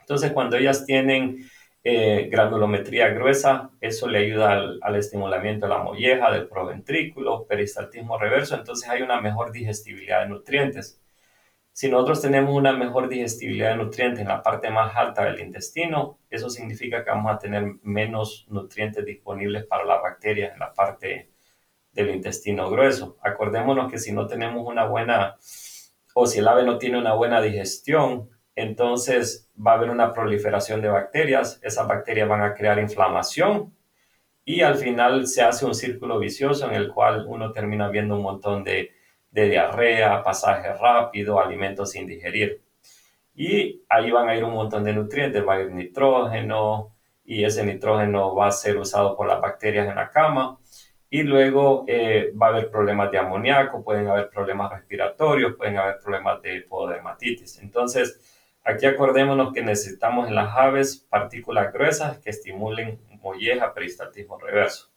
Entonces, 0.00 0.32
cuando 0.32 0.56
ellas 0.56 0.86
tienen 0.86 1.48
eh, 1.82 2.28
granulometría 2.30 3.08
gruesa, 3.08 3.70
eso 3.80 4.08
le 4.08 4.18
ayuda 4.18 4.52
al, 4.52 4.78
al, 4.82 4.96
estimulamiento 4.96 5.66
de 5.66 5.72
la 5.72 5.82
molleja, 5.82 6.30
del 6.32 6.48
proventrículo, 6.48 7.46
peristaltismo 7.46 8.18
reverso, 8.18 8.56
entonces 8.56 8.88
hay 8.88 9.02
una 9.02 9.20
mejor 9.20 9.52
digestibilidad 9.52 10.22
de 10.22 10.28
nutrientes. 10.28 11.00
Si 11.72 11.90
nosotros 11.90 12.22
tenemos 12.22 12.54
una 12.56 12.72
mejor 12.72 13.06
digestibilidad 13.08 13.70
de 13.72 13.76
nutrientes 13.76 14.20
en 14.20 14.28
la 14.28 14.42
parte 14.42 14.70
más 14.70 14.96
alta 14.96 15.24
del 15.26 15.40
intestino, 15.40 16.18
eso 16.30 16.48
significa 16.48 17.04
que 17.04 17.10
vamos 17.10 17.34
a 17.34 17.38
tener 17.38 17.74
menos 17.82 18.46
nutrientes 18.48 19.04
disponibles 19.04 19.66
para 19.66 19.84
las 19.84 20.00
bacterias 20.00 20.54
en 20.54 20.58
la 20.58 20.72
parte 20.72 21.30
del 21.96 22.14
intestino 22.14 22.70
grueso. 22.70 23.16
Acordémonos 23.22 23.90
que 23.90 23.98
si 23.98 24.12
no 24.12 24.26
tenemos 24.26 24.64
una 24.66 24.84
buena, 24.84 25.36
o 26.14 26.26
si 26.26 26.38
el 26.38 26.48
ave 26.48 26.62
no 26.62 26.78
tiene 26.78 26.98
una 26.98 27.14
buena 27.14 27.40
digestión, 27.40 28.28
entonces 28.54 29.50
va 29.58 29.72
a 29.72 29.74
haber 29.74 29.90
una 29.90 30.12
proliferación 30.12 30.80
de 30.82 30.88
bacterias, 30.88 31.58
esas 31.62 31.88
bacterias 31.88 32.28
van 32.28 32.42
a 32.42 32.54
crear 32.54 32.78
inflamación 32.78 33.74
y 34.44 34.60
al 34.60 34.76
final 34.76 35.26
se 35.26 35.42
hace 35.42 35.66
un 35.66 35.74
círculo 35.74 36.18
vicioso 36.18 36.68
en 36.68 36.74
el 36.74 36.92
cual 36.92 37.24
uno 37.26 37.52
termina 37.52 37.88
viendo 37.88 38.16
un 38.16 38.22
montón 38.22 38.62
de, 38.62 38.92
de 39.30 39.48
diarrea, 39.48 40.22
pasaje 40.22 40.72
rápido, 40.74 41.40
alimentos 41.40 41.90
sin 41.90 42.06
digerir. 42.06 42.62
Y 43.34 43.82
ahí 43.88 44.10
van 44.10 44.28
a 44.28 44.36
ir 44.36 44.44
un 44.44 44.54
montón 44.54 44.84
de 44.84 44.92
nutrientes, 44.92 45.46
va 45.46 45.54
a 45.54 45.60
ir 45.62 45.72
nitrógeno 45.72 46.94
y 47.24 47.44
ese 47.44 47.64
nitrógeno 47.64 48.34
va 48.34 48.48
a 48.48 48.52
ser 48.52 48.76
usado 48.78 49.16
por 49.16 49.26
las 49.26 49.40
bacterias 49.40 49.88
en 49.88 49.96
la 49.96 50.10
cama 50.10 50.58
y 51.08 51.22
luego 51.22 51.84
eh, 51.86 52.32
va 52.40 52.46
a 52.46 52.50
haber 52.50 52.70
problemas 52.70 53.10
de 53.10 53.18
amoníaco, 53.18 53.84
pueden 53.84 54.08
haber 54.08 54.28
problemas 54.28 54.72
respiratorios, 54.72 55.54
pueden 55.54 55.78
haber 55.78 55.98
problemas 55.98 56.42
de 56.42 56.62
pododermatitis. 56.62 57.58
Entonces, 57.60 58.20
aquí 58.64 58.86
acordémonos 58.86 59.52
que 59.52 59.62
necesitamos 59.62 60.28
en 60.28 60.34
las 60.34 60.56
aves 60.56 61.06
partículas 61.08 61.72
gruesas 61.72 62.18
que 62.18 62.30
estimulen 62.30 63.00
molleja, 63.20 63.72
peristaltismo 63.72 64.38
reverso. 64.38 64.90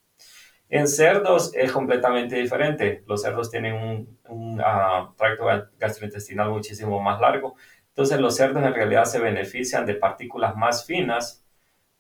En 0.69 0.87
cerdos 0.87 1.51
es 1.55 1.71
completamente 1.71 2.35
diferente. 2.35 3.03
Los 3.07 3.23
cerdos 3.23 3.49
tienen 3.49 3.73
un, 4.27 4.59
uh, 4.59 5.15
tracto 5.15 5.45
gastrointestinal 5.79 6.49
muchísimo 6.49 6.99
más 6.99 7.19
largo. 7.19 7.55
Entonces 7.87 8.19
los 8.19 8.35
cerdos 8.35 8.63
en 8.63 8.73
realidad 8.73 9.05
se 9.05 9.19
benefician 9.19 9.85
de 9.87 9.95
partículas 9.95 10.55
más 10.55 10.85
finas 10.85 11.38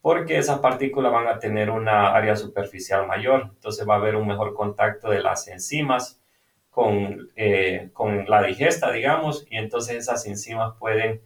porque 0.01 0.37
esas 0.37 0.59
partículas 0.59 1.11
van 1.11 1.27
a 1.27 1.39
tener 1.39 1.69
una 1.69 2.13
área 2.13 2.35
superficial 2.35 3.05
mayor, 3.07 3.51
entonces 3.55 3.87
va 3.87 3.95
a 3.95 3.97
haber 3.97 4.15
un 4.15 4.27
mejor 4.27 4.53
contacto 4.53 5.09
de 5.09 5.21
las 5.21 5.47
enzimas 5.47 6.21
con, 6.69 7.29
eh, 7.35 7.89
con 7.93 8.25
la 8.29 8.43
digesta, 8.43 8.91
digamos, 8.91 9.45
y 9.49 9.57
entonces 9.57 9.97
esas 9.97 10.25
enzimas 10.25 10.75
pueden 10.79 11.21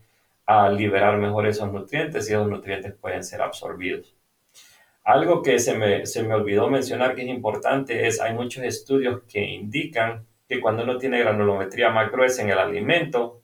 uh, 0.48 0.72
liberar 0.72 1.18
mejor 1.18 1.46
esos 1.48 1.72
nutrientes 1.72 2.30
y 2.30 2.34
esos 2.34 2.48
nutrientes 2.48 2.96
pueden 2.96 3.24
ser 3.24 3.42
absorbidos. 3.42 4.16
Algo 5.04 5.44
que 5.44 5.60
se 5.60 5.78
me, 5.78 6.06
se 6.06 6.24
me 6.24 6.34
olvidó 6.34 6.70
mencionar 6.70 7.14
que 7.14 7.24
es 7.24 7.28
importante 7.28 8.08
es, 8.08 8.22
hay 8.22 8.34
muchos 8.34 8.64
estudios 8.64 9.22
que 9.32 9.42
indican 9.42 10.26
que 10.48 10.62
cuando 10.62 10.84
uno 10.84 10.98
tiene 10.98 11.20
granulometría 11.20 11.90
más 11.90 12.40
en 12.40 12.50
el 12.50 12.58
alimento, 12.58 13.43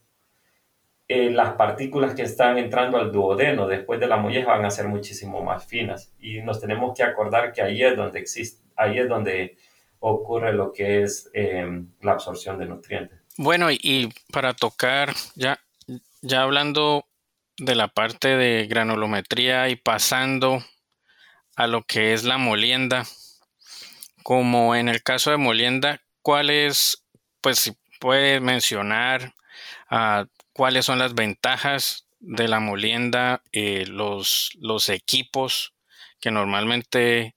eh, 1.12 1.32
las 1.32 1.54
partículas 1.54 2.14
que 2.14 2.22
están 2.22 2.60
entrando 2.60 3.00
al 3.00 3.12
duodeno 3.12 3.66
después 3.66 4.00
de 4.00 4.06
la 4.06 4.18
molleja 4.18 4.52
van 4.52 4.64
a 4.64 4.70
ser 4.70 4.88
muchísimo 4.88 5.42
más 5.44 5.66
finas 5.66 6.14
y 6.20 6.40
nos 6.42 6.62
tenemos 6.62 6.96
que 6.96 7.02
acordar 7.02 7.52
que 7.52 7.64
ahí 7.64 7.84
es 7.84 7.98
donde 7.98 8.20
existe, 8.20 8.64
ahí 8.76 9.00
es 9.00 9.10
donde 9.10 9.58
ocurre 9.98 10.54
lo 10.54 10.72
que 10.72 11.02
es 11.02 11.28
eh, 11.34 11.66
la 12.02 12.12
absorción 12.12 12.60
de 12.60 12.68
nutrientes. 12.68 13.20
Bueno, 13.38 13.72
y 13.72 14.14
para 14.32 14.54
tocar, 14.54 15.16
ya, 15.34 15.60
ya 16.22 16.44
hablando 16.44 17.06
de 17.58 17.74
la 17.74 17.88
parte 17.88 18.38
de 18.38 18.68
granulometría 18.68 19.68
y 19.70 19.78
pasando 19.78 20.64
a 21.56 21.66
lo 21.66 21.82
que 21.86 22.14
es 22.14 22.24
la 22.24 22.38
molienda, 22.38 23.04
como 24.22 24.76
en 24.76 24.88
el 24.88 25.02
caso 25.02 25.32
de 25.32 25.38
molienda, 25.38 26.02
¿cuáles, 26.22 27.04
pues 27.42 27.58
si 27.58 27.72
puede 28.00 28.40
mencionar 28.42 29.34
cuáles 30.60 30.84
son 30.84 31.00
las 31.00 31.16
ventajas 31.16 32.06
de 32.20 32.50
la 32.50 32.60
molienda, 32.60 33.44
eh, 33.54 33.86
los, 33.88 34.52
los 34.60 34.90
equipos 34.90 35.74
que 36.20 36.32
normalmente 36.32 37.34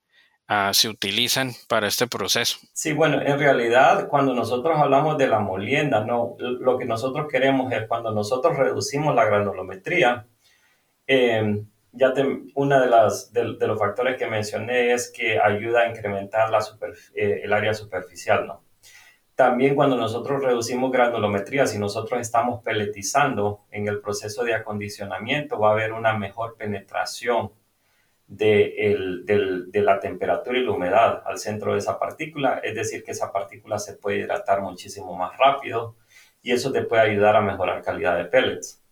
uh, 0.48 0.74
se 0.74 0.88
utilizan 0.88 1.52
para 1.68 1.86
este 1.86 2.08
proceso. 2.08 2.58
Sí, 2.72 2.92
bueno, 2.92 3.22
en 3.22 3.38
realidad 3.38 4.08
cuando 4.08 4.34
nosotros 4.34 4.76
hablamos 4.76 5.18
de 5.18 5.28
la 5.28 5.38
molienda, 5.38 6.04
no, 6.04 6.34
lo 6.40 6.76
que 6.76 6.84
nosotros 6.84 7.28
queremos 7.30 7.72
es 7.72 7.86
cuando 7.86 8.10
nosotros 8.10 8.56
reducimos 8.56 9.14
la 9.14 9.24
granulometría, 9.24 10.26
eh, 11.06 11.62
ya 11.92 12.12
te, 12.14 12.26
una 12.56 12.80
de 12.80 12.90
las 12.90 13.32
de, 13.32 13.54
de, 13.56 13.66
los 13.68 13.78
factores 13.78 14.16
que 14.16 14.26
mencioné 14.26 14.94
es 14.94 15.12
que 15.12 15.38
ayuda 15.38 15.82
a 15.82 15.90
incrementar 15.90 16.50
la 16.50 16.60
super, 16.60 16.90
eh, 17.14 17.42
el 17.44 17.52
área 17.52 17.72
superficial, 17.72 18.48
¿no? 18.48 18.64
También 19.34 19.74
cuando 19.74 19.96
nosotros 19.96 20.42
reducimos 20.42 20.92
granulometría, 20.92 21.66
si 21.66 21.78
nosotros 21.78 22.20
estamos 22.20 22.62
peletizando 22.62 23.64
en 23.70 23.88
el 23.88 24.00
proceso 24.00 24.44
de 24.44 24.54
acondicionamiento, 24.54 25.58
va 25.58 25.70
a 25.70 25.72
haber 25.72 25.92
una 25.92 26.16
mejor 26.16 26.56
penetración 26.56 27.50
de, 28.26 29.24
de, 29.24 29.80
la 29.82 30.00
temperatura 30.00 30.58
y 30.58 30.64
la 30.64 30.72
humedad 30.72 31.22
al 31.26 31.38
centro 31.38 31.72
de 31.72 31.78
esa 31.78 31.98
partícula, 31.98 32.60
es 32.62 32.74
decir, 32.74 33.04
que 33.04 33.10
esa 33.10 33.32
partícula 33.32 33.78
se 33.78 33.94
puede 33.94 34.18
hidratar 34.18 34.62
muchísimo 34.62 35.14
más 35.14 35.36
rápido 35.36 35.96
y 36.42 36.52
eso 36.52 36.72
te 36.72 36.82
puede 36.82 37.02
ayudar 37.02 37.36
a 37.36 37.42
mejorar 37.42 37.82
calidad 37.82 38.16
de 38.16 38.24
pellets. 38.24 38.82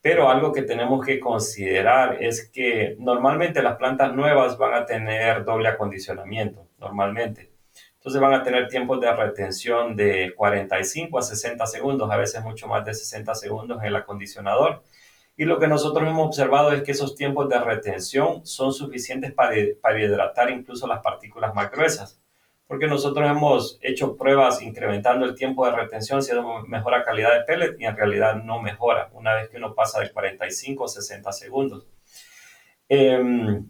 Pero 0.00 0.28
algo 0.28 0.52
que 0.52 0.62
tenemos 0.62 1.04
que 1.06 1.20
considerar 1.20 2.20
es 2.20 2.50
que 2.50 2.96
normalmente 2.98 3.62
las 3.62 3.76
plantas 3.76 4.12
nuevas 4.14 4.58
van 4.58 4.74
a 4.74 4.84
tener 4.84 5.44
doble 5.44 5.68
acondicionamiento, 5.68 6.66
normalmente. 6.78 7.51
Entonces 8.02 8.20
van 8.20 8.34
a 8.34 8.42
tener 8.42 8.66
tiempos 8.66 9.00
de 9.00 9.14
retención 9.14 9.94
de 9.94 10.34
45 10.34 11.20
a 11.20 11.22
60 11.22 11.64
segundos, 11.68 12.10
a 12.10 12.16
veces 12.16 12.42
mucho 12.42 12.66
más 12.66 12.84
de 12.84 12.94
60 12.94 13.32
segundos 13.36 13.78
en 13.80 13.86
el 13.86 13.94
acondicionador. 13.94 14.82
Y 15.36 15.44
lo 15.44 15.60
que 15.60 15.68
nosotros 15.68 16.08
hemos 16.08 16.26
observado 16.26 16.72
es 16.72 16.82
que 16.82 16.90
esos 16.90 17.14
tiempos 17.14 17.48
de 17.48 17.60
retención 17.60 18.44
son 18.44 18.72
suficientes 18.72 19.32
para, 19.32 19.54
para 19.80 20.02
hidratar 20.02 20.50
incluso 20.50 20.88
las 20.88 21.00
partículas 21.00 21.54
más 21.54 21.70
gruesas. 21.70 22.20
Porque 22.66 22.88
nosotros 22.88 23.30
hemos 23.30 23.78
hecho 23.80 24.16
pruebas 24.16 24.62
incrementando 24.62 25.24
el 25.24 25.36
tiempo 25.36 25.64
de 25.64 25.70
retención, 25.70 26.24
si 26.24 26.32
mejora 26.66 27.04
calidad 27.04 27.32
de 27.34 27.44
pellet 27.44 27.76
y 27.78 27.84
en 27.84 27.96
realidad 27.96 28.34
no 28.34 28.60
mejora 28.60 29.10
una 29.12 29.34
vez 29.34 29.48
que 29.48 29.58
uno 29.58 29.76
pasa 29.76 30.00
de 30.00 30.10
45 30.10 30.86
a 30.86 30.88
60 30.88 31.30
segundos. 31.30 31.86
Eh, 32.88 33.62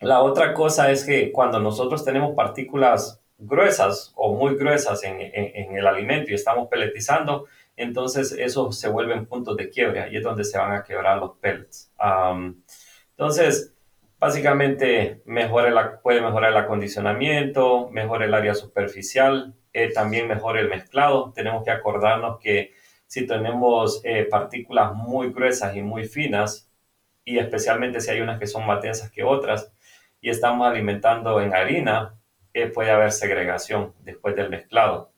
la 0.00 0.22
otra 0.22 0.54
cosa 0.54 0.90
es 0.90 1.04
que 1.04 1.30
cuando 1.30 1.60
nosotros 1.60 2.04
tenemos 2.04 2.34
partículas 2.34 3.23
gruesas 3.46 4.12
o 4.16 4.34
muy 4.34 4.56
gruesas 4.56 5.02
en, 5.04 5.20
el 5.20 5.86
alimento 5.86 6.30
y 6.30 6.34
estamos 6.34 6.68
peletizando, 6.68 7.46
entonces 7.76 8.32
eso 8.32 8.72
se 8.72 8.88
vuelven 8.88 9.26
puntos 9.26 9.56
de 9.56 9.68
quiebre, 9.68 10.08
y 10.10 10.16
es 10.16 10.22
donde 10.22 10.44
se 10.44 10.58
van 10.58 10.72
a 10.72 10.84
quebrar 10.84 11.18
los 11.18 11.36
pellets. 11.38 11.92
Entonces, 13.10 13.74
básicamente 14.18 15.22
mejora 15.26 15.70
la, 15.70 16.00
puede 16.00 16.20
mejorar 16.20 16.50
el 16.52 16.56
acondicionamiento, 16.56 17.90
mejora 17.90 18.24
el 18.24 18.34
área 18.34 18.54
superficial, 18.54 19.54
eh, 19.72 19.92
también 19.92 20.28
mejora 20.28 20.60
el 20.60 20.68
mezclado. 20.68 21.32
Tenemos 21.34 21.64
que 21.64 21.70
acordarnos 21.70 22.38
que 22.40 22.72
si 23.06 23.26
tenemos 23.26 24.00
eh, 24.04 24.26
partículas 24.30 24.94
muy 24.94 25.32
gruesas 25.32 25.76
y 25.76 25.82
muy 25.82 26.04
finas, 26.04 26.70
y 27.24 27.38
especialmente 27.38 28.00
si 28.00 28.10
hay 28.10 28.20
unas 28.20 28.38
que 28.38 28.46
son 28.46 28.66
más 28.66 28.82
densas 28.82 29.10
que 29.10 29.24
otras, 29.24 29.72
y 30.20 30.30
estamos 30.30 30.66
alimentando 30.66 31.40
en 31.40 31.54
harina, 31.54 32.14
puede 32.72 32.90
haber 32.90 33.12
segregación 33.12 33.94
después 34.04 34.36
del 34.36 34.50
mezclado. 34.50 35.14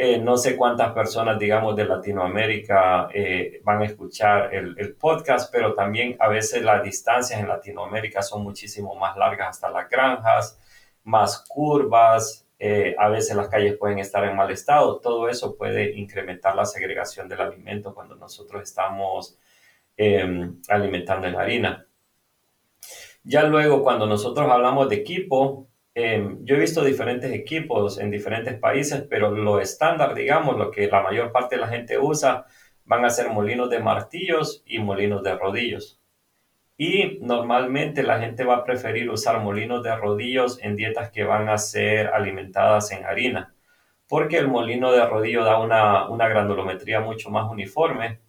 Eh, 0.00 0.16
no 0.16 0.36
sé 0.36 0.56
cuántas 0.56 0.92
personas, 0.92 1.40
digamos, 1.40 1.74
de 1.74 1.84
Latinoamérica 1.84 3.08
eh, 3.12 3.60
van 3.64 3.82
a 3.82 3.86
escuchar 3.86 4.54
el, 4.54 4.76
el, 4.78 4.94
podcast, 4.94 5.50
pero 5.52 5.74
también 5.74 6.16
a 6.20 6.28
veces 6.28 6.62
las 6.62 6.84
distancias 6.84 7.40
en 7.40 7.48
Latinoamérica 7.48 8.22
son 8.22 8.44
muchísimo 8.44 8.94
más 8.94 9.16
largas 9.16 9.48
hasta 9.48 9.68
las 9.70 9.90
granjas, 9.90 10.56
más 11.02 11.44
curvas, 11.48 12.46
eh, 12.60 12.94
a 12.96 13.08
veces 13.08 13.34
las 13.34 13.48
calles 13.48 13.76
pueden 13.76 13.98
estar 13.98 14.22
en 14.22 14.36
mal 14.36 14.52
estado. 14.52 15.00
Todo 15.00 15.28
eso 15.28 15.56
puede 15.56 15.90
incrementar 15.96 16.54
la 16.54 16.64
segregación 16.64 17.28
del 17.28 17.40
alimento 17.40 17.92
cuando 17.92 18.14
nosotros 18.14 18.62
estamos 18.62 19.36
alimentando 20.68 21.26
en 21.26 21.34
harina. 21.34 21.88
Ya 23.24 23.42
luego, 23.42 23.82
cuando 23.82 24.06
nosotros 24.06 24.48
hablamos 24.48 24.88
de 24.88 24.94
equipo, 24.94 25.66
em, 25.98 26.44
yo 26.44 26.56
he 26.56 26.60
visto 26.60 26.84
diferentes 26.84 27.32
equipos 27.32 27.98
en 27.98 28.10
diferentes 28.10 28.58
países, 28.58 29.04
pero 29.08 29.30
lo 29.30 29.60
estándar, 29.60 30.14
digamos, 30.14 30.56
lo 30.56 30.70
que 30.70 30.86
la 30.88 31.02
mayor 31.02 31.32
parte 31.32 31.56
de 31.56 31.62
la 31.62 31.68
gente 31.68 31.98
usa, 31.98 32.46
van 32.84 33.04
a 33.04 33.10
ser 33.10 33.30
molinos 33.30 33.70
de 33.70 33.80
martillos 33.80 34.62
y 34.66 34.78
molinos 34.78 35.22
de 35.22 35.36
rodillos. 35.36 36.00
Y 36.76 37.18
normalmente 37.22 38.02
la 38.02 38.20
gente 38.20 38.44
va 38.44 38.56
a 38.56 38.64
preferir 38.64 39.10
usar 39.10 39.40
molinos 39.40 39.82
de 39.82 39.96
rodillos 39.96 40.60
en 40.62 40.76
dietas 40.76 41.10
que 41.10 41.24
van 41.24 41.48
a 41.48 41.58
ser 41.58 42.08
alimentadas 42.08 42.92
en 42.92 43.04
harina, 43.04 43.54
porque 44.08 44.38
el 44.38 44.48
molino 44.48 44.92
de 44.92 45.04
rodillo 45.06 45.44
da 45.44 45.60
una, 45.60 46.08
una 46.08 46.28
granulometría 46.28 47.00
mucho 47.00 47.30
más 47.30 47.50
uniforme 47.50 48.20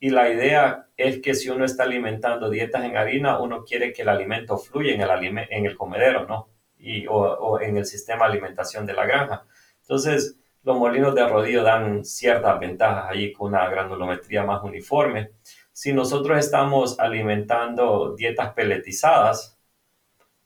y 0.00 0.10
la 0.10 0.30
idea 0.30 0.86
es 0.96 1.20
que 1.20 1.34
si 1.34 1.50
uno 1.50 1.66
está 1.66 1.82
alimentando 1.82 2.48
dietas 2.48 2.84
en 2.84 2.96
harina, 2.96 3.38
uno 3.38 3.64
quiere 3.64 3.92
que 3.92 4.02
el 4.02 4.08
alimento 4.08 4.56
fluya 4.56 4.94
en 4.94 5.02
el, 5.02 5.38
en 5.50 5.66
el 5.66 5.76
comedero, 5.76 6.26
¿no? 6.26 6.48
Y, 6.80 7.06
o, 7.08 7.60
en 7.60 7.76
el 7.76 7.84
sistema 7.84 8.24
de 8.24 8.32
alimentación 8.32 8.86
de 8.86 8.94
la 8.94 9.06
granja. 9.06 9.44
Entonces, 9.82 10.36
los 10.62 10.76
molinos 10.76 11.14
de 11.14 11.26
rodillo 11.28 11.62
dan 11.62 12.04
ciertas 12.04 12.58
ventajas 12.58 13.06
allí 13.10 13.32
con 13.32 13.48
una 13.48 13.68
granulometría 13.68 14.44
más 14.44 14.62
uniforme. 14.62 15.30
Si 15.72 15.92
nosotros 15.92 16.38
estamos 16.38 16.98
alimentando 16.98 18.14
dietas 18.14 18.52
peletizadas, 18.54 19.58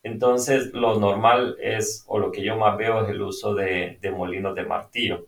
entonces 0.03 0.73
lo 0.73 0.99
normal 0.99 1.57
es, 1.61 2.05
o 2.07 2.19
lo 2.19 2.31
que 2.31 2.43
yo 2.43 2.57
más 2.57 2.77
veo 2.77 3.05
es 3.05 3.11
el 3.11 3.23
uso 3.23 3.55
de, 3.55 3.99
de 4.01 4.11
molinos 4.11 4.55
de 4.55 4.65
martillo. 4.65 5.27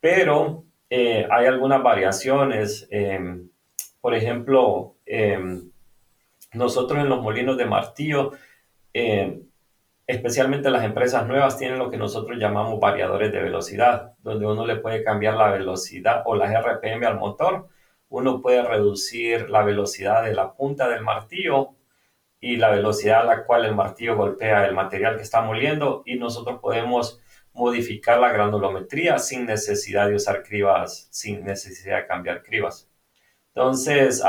Pero 0.00 0.64
eh, 0.90 1.26
hay 1.30 1.46
algunas 1.46 1.82
variaciones. 1.82 2.86
Em, 2.90 3.48
por 4.00 4.14
ejemplo, 4.14 4.96
em, 5.06 5.70
nosotros 6.52 6.98
en 6.98 7.08
los 7.08 7.22
molinos 7.22 7.56
de 7.56 7.64
martillo, 7.64 8.32
em, 8.92 9.42
especialmente 10.06 10.70
las 10.70 10.84
empresas 10.84 11.26
nuevas, 11.26 11.58
tienen 11.58 11.78
lo 11.78 11.90
que 11.90 11.96
nosotros 11.96 12.38
llamamos 12.38 12.80
variadores 12.80 13.32
de 13.32 13.42
velocidad, 13.42 14.14
donde 14.18 14.46
uno 14.46 14.66
le 14.66 14.76
puede 14.76 15.04
cambiar 15.04 15.34
la 15.34 15.50
velocidad 15.50 16.22
o 16.26 16.34
las 16.34 16.52
RPM 16.52 17.04
al 17.06 17.18
motor. 17.18 17.68
Uno 18.08 18.40
puede 18.40 18.62
reducir 18.62 19.48
la 19.48 19.62
velocidad 19.62 20.24
de 20.24 20.34
la 20.34 20.52
punta 20.54 20.88
del 20.88 21.02
martillo 21.02 21.70
y 22.40 22.56
la 22.56 22.70
velocidad 22.70 23.20
a 23.20 23.24
la 23.24 23.44
cual 23.44 23.64
el 23.64 23.74
martillo 23.74 24.16
golpea 24.16 24.66
el 24.66 24.74
material 24.74 25.16
que 25.16 25.22
está 25.22 25.42
moliendo 25.42 26.02
y 26.04 26.16
nosotros 26.16 26.60
podemos 26.60 27.20
modificar 27.54 28.18
la 28.18 28.32
granulometría 28.32 29.18
sin 29.18 29.46
necesidad 29.46 30.08
de 30.08 30.16
usar 30.16 30.42
cribas, 30.42 31.08
sin 31.10 31.44
necesidad 31.44 31.98
de 31.98 32.06
cambiar 32.06 32.42
cribas. 32.42 32.90
Entonces, 33.54 34.22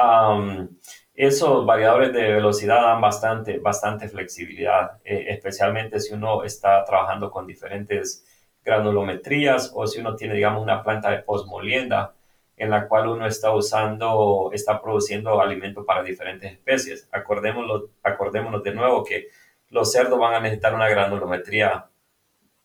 esos 1.14 1.66
variadores 1.66 2.12
de 2.14 2.34
velocidad 2.34 2.82
dan 2.82 3.02
bastante, 3.02 3.60
bastante 3.60 4.10
flexibilidad, 4.10 5.00
eh, 5.04 5.26
especialmente 5.30 6.00
si 6.00 6.14
uno 6.14 6.44
está 6.44 6.84
trabajando 6.86 7.30
con 7.30 7.46
diferentes 7.46 8.26
granulometrías 8.64 9.72
o 9.76 9.86
si 9.88 10.00
uno 10.00 10.16
tiene, 10.16 10.36
digamos, 10.36 10.64
una 10.64 10.84
planta 10.84 11.12
de 11.12 11.20
postmolienda 11.20 12.14
en 12.58 12.70
la 12.70 12.88
cual 12.88 13.10
uno 13.10 13.28
está 13.28 13.54
usando, 13.54 14.50
está 14.54 14.82
produciendo 14.82 15.42
alimento 15.42 15.86
para 15.86 16.04
diferentes 16.04 16.52
especies. 16.52 17.08
Acordémonos, 17.12 17.84
acordémonos 18.02 18.64
de 18.64 18.74
nuevo 18.74 19.04
que 19.04 19.28
los 19.70 19.92
cerdos 19.92 20.20
van 20.20 20.36
a 20.36 20.40
necesitar 20.40 20.74
una 20.74 20.88
granulometría 20.88 21.88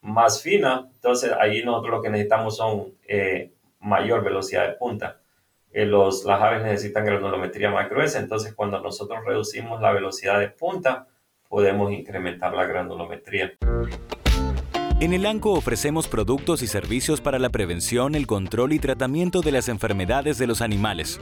más 0.03 0.43
fina, 0.43 0.89
entonces 0.95 1.33
ahí 1.39 1.65
nosotros 1.65 1.97
lo 1.97 2.03
que 2.03 2.11
necesitamos 2.11 2.57
son 2.57 2.95
eh, 3.07 3.53
mayor 3.81 4.23
velocidad 4.23 4.69
de 4.69 4.75
punta. 4.75 5.21
Eh, 5.73 5.85
los, 5.85 6.25
las 6.25 6.41
aves 6.41 6.63
necesitan 6.63 7.05
granulometría 7.05 7.71
más 7.71 7.91
gruesa, 7.91 8.19
entonces 8.19 8.55
cuando 8.55 8.81
nosotros 8.81 9.21
reducimos 9.27 9.81
la 9.81 9.93
velocidad 9.93 10.41
de 10.41 10.49
punta, 10.49 11.07
podemos 11.49 11.93
incrementar 11.93 12.55
la 12.55 12.67
granulometría. 12.67 13.53
En 15.01 15.13
el 15.13 15.27
ANCO 15.27 15.53
ofrecemos 15.53 16.09
productos 16.09 16.63
y 16.63 16.67
servicios 16.67 17.21
para 17.21 17.39
la 17.39 17.51
prevención, 17.51 18.15
el 18.15 18.27
control 18.27 18.73
y 18.73 18.81
tratamiento 18.81 19.43
de 19.43 19.53
las 19.53 19.69
enfermedades 19.69 20.39
de 20.39 20.49
los 20.49 20.61
animales. 20.61 21.21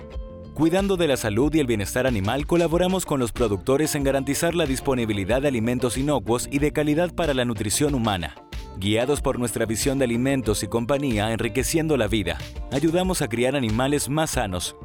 Cuidando 0.54 0.96
de 0.96 1.06
la 1.06 1.18
salud 1.18 1.54
y 1.54 1.60
el 1.60 1.66
bienestar 1.66 2.06
animal, 2.06 2.46
colaboramos 2.46 3.04
con 3.04 3.20
los 3.20 3.32
productores 3.32 3.94
en 3.94 4.04
garantizar 4.04 4.54
la 4.54 4.64
disponibilidad 4.64 5.42
de 5.42 5.48
alimentos 5.48 5.98
inocuos 5.98 6.48
y 6.50 6.58
de 6.58 6.72
calidad 6.72 7.14
para 7.14 7.34
la 7.34 7.44
nutrición 7.44 7.94
humana. 7.94 8.45
Guiados 8.78 9.22
por 9.22 9.38
nuestra 9.38 9.64
visión 9.64 9.98
de 9.98 10.04
alimentos 10.04 10.62
y 10.62 10.68
compañía 10.68 11.32
enriqueciendo 11.32 11.96
la 11.96 12.08
vida, 12.08 12.36
ayudamos 12.70 13.22
a 13.22 13.28
criar 13.28 13.56
animales 13.56 14.10
más 14.10 14.32
sanos, 14.32 14.76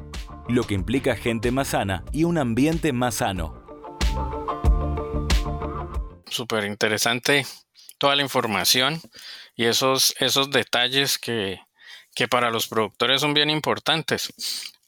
lo 0.48 0.64
que 0.64 0.74
implica 0.74 1.14
gente 1.14 1.50
más 1.50 1.68
sana 1.68 2.02
y 2.10 2.24
un 2.24 2.38
ambiente 2.38 2.92
más 2.92 3.16
sano. 3.16 3.62
Súper 6.26 6.64
interesante 6.64 7.44
toda 7.98 8.16
la 8.16 8.22
información 8.22 9.00
y 9.54 9.66
esos, 9.66 10.14
esos 10.18 10.50
detalles 10.50 11.18
que, 11.18 11.60
que 12.14 12.28
para 12.28 12.50
los 12.50 12.66
productores 12.68 13.20
son 13.20 13.34
bien 13.34 13.50
importantes. 13.50 14.32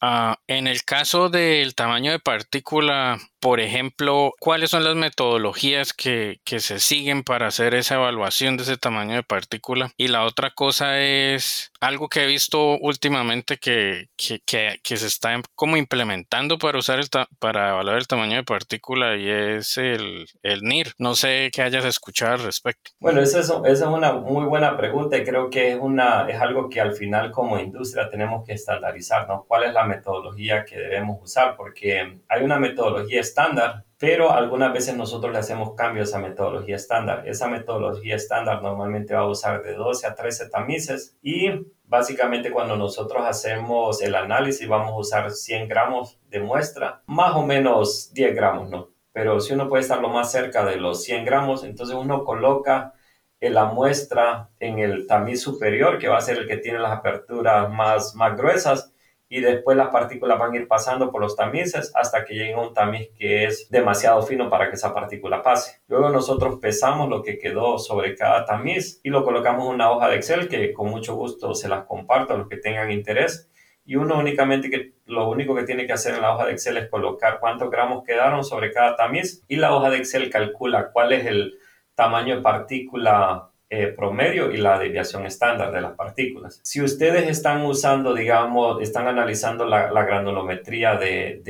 Ah, 0.00 0.38
en 0.48 0.66
el 0.66 0.82
caso 0.84 1.28
del 1.28 1.74
tamaño 1.74 2.10
de 2.10 2.18
partícula, 2.18 3.20
por 3.44 3.60
ejemplo, 3.60 4.32
¿cuáles 4.40 4.70
son 4.70 4.84
las 4.84 4.96
metodologías 4.96 5.92
que, 5.92 6.40
se 6.46 6.78
siguen 6.78 7.24
para 7.24 7.48
hacer 7.48 7.74
esa 7.74 7.96
evaluación 7.96 8.56
de 8.56 8.62
ese 8.62 8.78
tamaño 8.78 9.16
de 9.16 9.22
partícula? 9.22 9.92
Y 9.98 10.08
la 10.08 10.24
otra 10.24 10.52
cosa 10.52 10.98
es 10.98 11.70
algo 11.78 12.08
que 12.08 12.24
he 12.24 12.26
visto 12.26 12.78
últimamente 12.78 13.58
que, 13.58 14.08
que, 14.16 14.96
se 14.96 15.06
está 15.06 15.38
como 15.54 15.76
implementando 15.76 16.56
para 16.56 16.78
usar 16.78 17.00
el 17.00 17.08
para 17.38 17.72
evaluar 17.72 17.98
el 17.98 18.06
tamaño 18.06 18.36
de 18.36 18.44
partícula 18.44 19.14
y 19.16 19.28
es 19.28 19.76
el, 19.76 20.26
el 20.42 20.62
NIR. 20.62 20.94
No 20.96 21.14
sé 21.14 21.50
qué 21.52 21.60
hayas 21.60 21.84
escuchado 21.84 22.32
al 22.32 22.44
respecto. 22.44 22.92
Bueno, 22.98 23.20
esa 23.20 23.40
es, 23.40 23.50
esa 23.50 23.66
es 23.66 23.82
una 23.82 24.14
muy 24.14 24.46
buena 24.46 24.74
pregunta 24.74 25.18
y 25.18 25.24
creo 25.24 25.50
que 25.50 25.72
es, 25.72 25.78
una, 25.78 26.26
es 26.30 26.40
algo 26.40 26.70
que 26.70 26.80
al 26.80 26.94
final 26.94 27.30
como 27.30 27.58
industria 27.58 28.08
tenemos 28.08 28.46
que 28.46 28.54
estandarizar, 28.54 29.28
¿no? 29.28 29.44
¿Cuál 29.46 29.64
es 29.64 29.74
la 29.74 29.84
metodología 29.84 30.64
que 30.64 30.78
debemos 30.78 31.18
usar, 31.22 31.56
porque 31.56 32.20
hay 32.26 32.42
una 32.42 32.58
metodología 32.58 33.20
estándar, 33.34 33.84
pero 33.98 34.30
algunas 34.30 34.72
veces 34.72 34.96
nosotros 34.96 35.32
le 35.32 35.40
hacemos 35.40 35.74
cambios 35.74 36.14
a 36.14 36.20
metodología 36.20 36.76
estándar. 36.76 37.26
Esa 37.26 37.48
metodología 37.48 38.14
estándar 38.14 38.62
normalmente 38.62 39.14
va 39.14 39.22
a 39.22 39.28
usar 39.28 39.64
de 39.64 39.74
12 39.74 40.06
a 40.06 40.14
13 40.14 40.50
tamices 40.50 41.18
y 41.20 41.50
básicamente 41.82 42.52
cuando 42.52 42.76
nosotros 42.76 43.24
hacemos 43.26 44.00
el 44.02 44.14
análisis 44.14 44.68
vamos 44.68 44.92
a 44.92 44.98
usar 44.98 45.30
100 45.32 45.68
gramos 45.68 46.20
de 46.28 46.38
muestra, 46.38 47.02
más 47.06 47.34
o 47.34 47.44
menos 47.44 48.12
10 48.14 48.36
gramos, 48.36 48.70
¿no? 48.70 48.90
Pero 49.12 49.40
si 49.40 49.52
uno 49.52 49.68
puede 49.68 49.82
estar 49.82 50.00
lo 50.00 50.08
más 50.08 50.30
cerca 50.30 50.64
de 50.64 50.76
los 50.76 51.02
100 51.02 51.24
gramos, 51.24 51.64
entonces 51.64 51.96
uno 51.96 52.24
coloca 52.24 52.94
la 53.40 53.66
muestra 53.66 54.50
en 54.58 54.78
el 54.78 55.06
tamiz 55.06 55.42
superior, 55.42 55.98
que 55.98 56.08
va 56.08 56.18
a 56.18 56.22
ser 56.22 56.38
el 56.38 56.46
que 56.46 56.56
tiene 56.56 56.78
las 56.78 56.92
aperturas 56.92 57.70
más, 57.70 58.14
más 58.14 58.36
gruesas, 58.36 58.93
y 59.34 59.40
después 59.40 59.76
las 59.76 59.88
partículas 59.88 60.38
van 60.38 60.52
a 60.52 60.56
ir 60.56 60.68
pasando 60.68 61.10
por 61.10 61.20
los 61.20 61.34
tamices 61.34 61.90
hasta 61.96 62.24
que 62.24 62.34
llegue 62.34 62.54
a 62.54 62.60
un 62.60 62.72
tamiz 62.72 63.08
que 63.18 63.46
es 63.46 63.68
demasiado 63.68 64.22
fino 64.22 64.48
para 64.48 64.68
que 64.68 64.76
esa 64.76 64.94
partícula 64.94 65.42
pase. 65.42 65.80
Luego 65.88 66.08
nosotros 66.08 66.60
pesamos 66.62 67.08
lo 67.08 67.20
que 67.20 67.36
quedó 67.36 67.80
sobre 67.80 68.14
cada 68.14 68.44
tamiz 68.44 69.00
y 69.02 69.08
lo 69.08 69.24
colocamos 69.24 69.66
en 69.66 69.74
una 69.74 69.90
hoja 69.90 70.08
de 70.08 70.14
Excel 70.14 70.46
que 70.46 70.72
con 70.72 70.88
mucho 70.88 71.16
gusto 71.16 71.52
se 71.52 71.68
las 71.68 71.84
comparto 71.84 72.34
a 72.34 72.36
los 72.36 72.48
que 72.48 72.58
tengan 72.58 72.92
interés. 72.92 73.50
Y 73.84 73.96
uno 73.96 74.20
únicamente 74.20 74.70
que 74.70 74.92
lo 75.04 75.28
único 75.28 75.56
que 75.56 75.64
tiene 75.64 75.84
que 75.84 75.94
hacer 75.94 76.14
en 76.14 76.22
la 76.22 76.32
hoja 76.32 76.46
de 76.46 76.52
Excel 76.52 76.76
es 76.76 76.88
colocar 76.88 77.40
cuántos 77.40 77.72
gramos 77.72 78.04
quedaron 78.04 78.44
sobre 78.44 78.70
cada 78.70 78.94
tamiz 78.94 79.42
y 79.48 79.56
la 79.56 79.74
hoja 79.74 79.90
de 79.90 79.96
Excel 79.96 80.30
calcula 80.30 80.92
cuál 80.92 81.12
es 81.12 81.26
el 81.26 81.58
tamaño 81.96 82.36
de 82.36 82.42
partícula 82.42 83.50
eh, 83.76 83.88
promedio 83.88 84.52
y 84.52 84.58
la 84.58 84.78
desviación 84.78 85.26
estándar 85.26 85.72
de 85.72 85.80
las 85.80 85.94
partículas. 85.94 86.60
Si 86.62 86.80
ustedes 86.80 87.28
están 87.28 87.64
usando, 87.64 88.14
digamos, 88.14 88.80
están 88.80 89.08
analizando 89.08 89.64
la, 89.64 89.88
granulometría 90.04 90.94
de, 90.94 91.42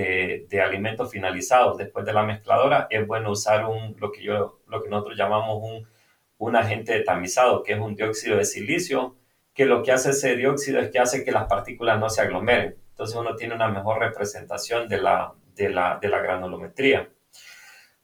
de, 0.48 0.60
alimentos 0.62 1.10
finalizados 1.10 1.76
después 1.76 2.06
de 2.06 2.14
la 2.14 2.22
mezcladora, 2.22 2.86
es 2.88 3.06
bueno 3.06 3.32
usar 3.32 3.66
un, 3.66 3.94
lo, 3.98 4.10
que 4.10 4.22
yo, 4.22 4.60
lo 4.68 4.82
que 4.82 4.88
nosotros 4.88 5.18
llamamos 5.18 5.62
un, 5.62 5.86
un 6.38 6.56
agente 6.56 6.98
tamizado, 7.00 7.62
que 7.62 7.74
es 7.74 7.78
un 7.78 7.94
dióxido 7.94 8.38
de 8.38 8.46
silicio, 8.46 9.16
que 9.52 9.66
lo 9.66 9.82
que 9.82 9.92
hace 9.92 10.10
ese 10.10 10.34
dióxido 10.34 10.80
es 10.80 10.90
que 10.90 11.00
hace 11.00 11.24
que 11.24 11.32
las 11.32 11.44
partículas 11.44 12.00
no 12.00 12.08
se 12.08 12.22
aglomeren. 12.22 12.76
Entonces 12.88 13.16
uno 13.16 13.36
tiene 13.36 13.54
una 13.54 13.68
mejor 13.68 13.98
representación 13.98 14.88
de 14.88 14.96
la, 15.02 15.34
de 15.54 15.68
la, 15.68 15.98
de 16.00 16.08
la 16.08 16.20
granulometría. 16.20 17.06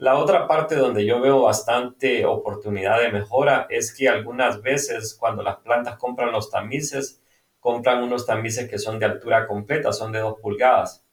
La 0.00 0.16
otra 0.16 0.48
parte 0.48 0.76
donde 0.76 1.04
yo 1.04 1.20
veo 1.20 1.42
bastante 1.42 2.24
oportunidad 2.24 3.02
de 3.02 3.12
mejora 3.12 3.66
es 3.68 3.94
que 3.94 4.08
algunas 4.08 4.62
veces 4.62 5.14
cuando 5.14 5.42
las 5.42 5.58
plantas 5.58 5.98
compran 5.98 6.32
los 6.32 6.50
tamices, 6.50 7.20
compran 7.58 8.02
unos 8.02 8.24
tamices 8.24 8.66
que 8.66 8.78
son 8.78 8.98
de 8.98 9.04
altura 9.04 9.46
completa, 9.46 9.92
son 9.92 10.10
de 10.10 10.20
2 10.20 10.40
pulgadas. 10.40 11.04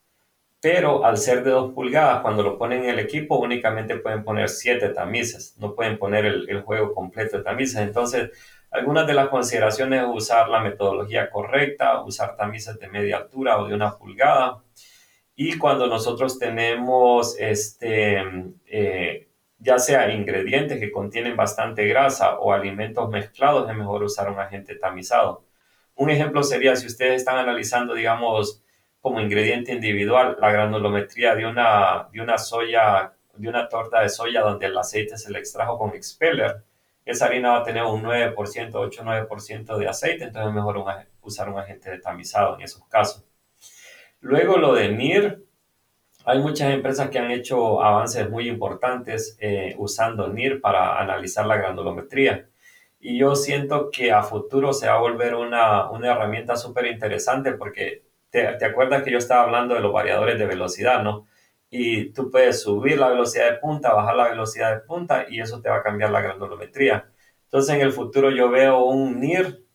Pero 0.62 1.04
al 1.04 1.17
ser 1.17 1.43
de 1.43 1.52
2 1.52 1.73
pulgadas, 1.73 2.21
cuando 2.21 2.43
lo 2.43 2.58
ponen 2.58 2.86
en 2.86 2.91
el 2.91 3.00
equipo, 3.00 3.38
únicamente 3.38 3.97
pueden 3.97 4.23
poner 4.23 4.47
7 4.47 4.88
tamices, 4.91 5.58
no 5.60 5.76
pueden 5.76 6.00
poner 6.00 6.23
el, 6.23 6.50
el 6.50 6.62
juego 6.62 6.93
completo 6.93 7.39
de 7.39 7.43
tamices. 7.43 7.82
Entonces, 7.82 8.32
algunas 8.71 9.06
de 9.06 9.15
las 9.15 9.28
consideraciones 9.28 10.04
es 10.04 10.08
usar 10.10 10.47
la 10.47 10.62
metodología 10.62 11.30
correcta, 11.30 12.02
usar 12.06 12.38
tamices 12.38 12.80
de 12.80 12.88
media 12.88 13.17
altura 13.17 13.60
o 13.60 13.67
de 13.67 13.76
una 13.76 13.97
pulgada 13.97 14.63
Y 15.39 15.60
cuando 15.60 15.86
nosotros 15.86 16.39
tenemos 16.39 17.36
este, 17.38 18.23
eh, 18.65 19.30
ya 19.60 19.78
sea 19.78 20.12
ingredientes 20.12 20.80
que 20.80 20.91
contienen 20.91 21.36
bastante 21.36 21.86
grasa 21.86 22.39
o 22.39 22.52
alimentos 22.52 23.08
mezclados, 23.10 23.69
es 23.69 23.78
mejor 23.78 24.02
usar 24.02 24.32
un 24.32 24.39
agente 24.39 24.76
tamizado. 24.76 25.45
Un 25.93 26.10
ejemplo 26.10 26.41
sería 26.41 26.76
si 26.76 26.88
ustedes 26.88 27.17
están 27.17 27.38
analizando, 27.38 27.93
digamos, 27.93 28.63
como 29.00 29.21
ingrediente 29.21 29.73
individual 29.73 30.38
la 30.41 30.52
granulometría 30.52 31.36
de 31.36 31.45
una, 31.45 32.10
de 32.12 32.19
una 32.19 32.39
soya, 32.39 33.13
de 33.36 33.47
una 33.47 33.69
torta 33.69 34.02
de 34.02 34.10
soya 34.10 34.41
donde 34.41 34.65
el 34.65 34.78
aceite 34.78 35.17
se 35.17 35.32
le 35.32 35.38
extrajo 35.38 35.78
con 35.78 35.91
expeller, 35.93 36.63
esa 37.06 37.28
harina 37.28 37.52
va 37.52 37.60
a 37.60 37.63
tener 37.63 37.84
un 37.84 38.02
9%, 38.04 38.36
8-9% 38.71 39.78
de 39.78 39.88
aceite, 39.88 40.23
entonces 40.23 40.50
es 40.50 40.56
mejor 40.56 40.84
usar 41.21 41.47
un 41.47 41.60
agente 41.60 41.95
tamizado 42.00 42.56
en 42.56 42.62
esos 42.63 42.84
casos. 42.88 43.23
Luego 44.28 44.58
lo 44.58 44.74
de 44.74 44.90
NIR, 44.90 45.46
hay 46.26 46.40
muchas 46.40 46.74
empresas 46.74 47.10
que 47.10 47.18
han 47.18 47.32
hecho 47.32 47.82
avances 47.82 48.30
muy 48.30 48.50
importantes 48.50 49.38
eh, 49.40 49.74
usando 49.78 50.28
NIR 50.28 50.60
para 50.60 51.00
analizar 51.00 51.46
la 51.46 51.56
granulometría. 51.56 52.50
Y 53.00 53.18
yo 53.20 53.38
siento 53.38 53.90
que 53.90 54.12
a 54.12 54.24
futuro 54.24 54.74
se 54.74 54.88
va 54.88 54.96
a 54.96 55.00
volver 55.00 55.34
una, 55.34 55.90
una 55.92 56.12
herramienta 56.12 56.58
súper 56.58 56.88
interesante 56.88 57.54
porque 57.54 58.04
te, 58.30 58.44
te, 58.58 58.66
acuerdas 58.66 59.04
que 59.04 59.12
yo 59.12 59.18
estaba 59.18 59.44
hablando 59.44 59.76
de 59.76 59.80
los 59.80 59.94
variadores 59.94 60.38
de 60.38 60.46
velocidad, 60.46 61.02
¿no? 61.04 61.26
Y 61.70 62.12
tú 62.12 62.30
puedes 62.30 62.62
subir 62.62 62.98
la 63.00 63.08
velocidad 63.08 63.50
de 63.50 63.60
punta, 63.60 63.94
bajar 63.94 64.18
la 64.18 64.28
velocidad 64.28 64.74
de 64.74 64.82
punta 64.82 65.26
y 65.30 65.40
eso 65.40 65.62
te 65.62 65.70
va 65.70 65.78
a 65.78 65.84
cambiar 65.84 66.12
la 66.12 66.20
granulometría. 66.20 67.10
Entonces 67.46 67.76
en 67.76 67.80
el 67.82 67.94
futuro 67.94 68.30
yo 68.30 68.50
veo 68.50 68.84
un 68.84 69.22
NIR 69.22 69.66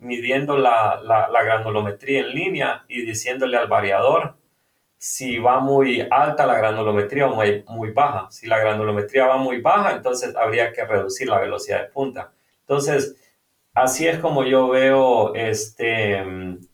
midiendo 0.00 0.56
la, 0.58 1.00
la, 1.02 1.28
la 1.28 1.42
granulometría 1.42 2.20
en 2.20 2.34
línea 2.34 2.84
y 2.88 3.02
diciéndole 3.02 3.56
al 3.56 3.68
variador 3.68 4.36
si 5.00 5.38
va 5.38 5.60
muy 5.60 6.06
alta 6.10 6.46
la 6.46 6.58
granulometría 6.58 7.26
o 7.26 7.34
muy, 7.34 7.64
muy 7.68 7.90
baja. 7.90 8.30
Si 8.30 8.46
la 8.46 8.58
granulometría 8.58 9.26
va 9.26 9.38
muy 9.38 9.62
baja, 9.62 9.92
entonces 9.92 10.36
habría 10.36 10.74
que 10.74 10.84
reducir 10.84 11.26
la 11.26 11.40
velocidad 11.40 11.80
de 11.80 11.88
punta. 11.88 12.32
Entonces, 12.60 13.16
así 13.72 14.06
es 14.06 14.18
como 14.18 14.44
yo 14.44 14.68
veo 14.68 15.34
este, 15.34 16.18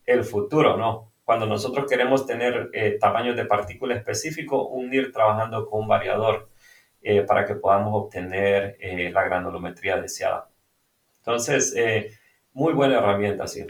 el 0.05 0.23
futuro, 0.25 0.75
¿no? 0.75 1.13
Cuando 1.23 1.45
nosotros 1.45 1.89
queremos 1.89 2.25
tener 2.25 2.69
eh, 2.73 2.97
tamaños 2.99 3.37
de 3.37 3.45
partícula 3.45 3.95
específico, 3.95 4.67
unir 4.67 5.13
trabajando 5.13 5.65
con 5.65 5.83
un 5.83 5.87
variador 5.87 6.49
eh, 7.01 7.21
para 7.21 7.45
que 7.45 7.55
podamos 7.55 7.93
obtener 7.93 8.75
eh, 8.81 9.09
la 9.09 9.23
granulometría 9.23 10.01
deseada. 10.01 10.49
Entonces, 11.19 11.73
muy 12.57 12.73
buena 12.73 12.95
herramienta, 12.95 13.47
sí. 13.47 13.61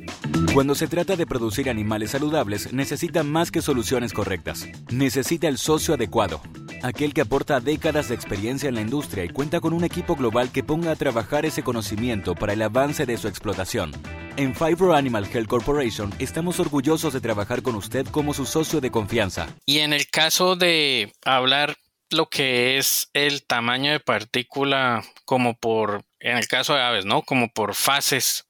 Cuando 0.54 0.74
se 0.74 0.88
trata 0.88 1.18
de 1.18 1.28
producir 1.28 1.70
animales 1.70 2.12
saludables, 2.12 2.72
necesita 2.72 3.22
más 3.22 3.52
que 3.52 3.62
soluciones 3.62 4.14
correctas. 4.14 4.66
Necesita 4.90 5.50
el 5.50 5.58
socio 5.58 5.96
adecuado, 5.96 6.40
aquel 6.84 7.14
que 7.14 7.20
aporta 7.20 7.60
décadas 7.60 8.08
de 8.08 8.16
experiencia 8.16 8.70
en 8.70 8.76
la 8.76 8.82
industria 8.82 9.26
y 9.26 9.30
cuenta 9.30 9.60
con 9.60 9.74
un 9.74 9.84
equipo 9.84 10.16
global 10.16 10.54
que 10.54 10.64
ponga 10.64 10.92
a 10.92 10.96
trabajar 10.96 11.46
ese 11.46 11.64
conocimiento 11.64 12.34
para 12.34 12.54
el 12.54 12.62
avance 12.62 13.06
de 13.06 13.18
su 13.18 13.28
explotación. 13.28 13.92
En 14.38 14.56
Fibro 14.56 14.96
Animal 14.96 15.28
Health 15.34 15.50
Corporation 15.50 16.14
estamos 16.18 16.62
orgullosos 16.62 17.12
de 17.12 17.20
trabajar 17.20 17.64
con 17.64 17.76
usted 17.76 18.08
como 18.08 18.34
su 18.34 18.46
socio 18.46 18.80
de 18.80 18.90
confianza. 18.90 19.48
Y 19.66 19.80
en 19.80 19.92
el 19.92 20.08
caso 20.10 20.56
de 20.56 21.12
hablar 21.26 21.76
lo 22.10 22.30
que 22.30 22.78
es 22.78 23.10
el 23.12 23.46
tamaño 23.46 23.92
de 23.92 24.00
partícula 24.00 25.04
como 25.26 25.58
por, 25.58 26.06
en 26.22 26.38
el 26.38 26.48
caso 26.48 26.74
de 26.74 26.82
aves, 26.82 27.04
¿no? 27.04 27.22
Como 27.24 27.50
por 27.50 27.76
fases 27.76 28.47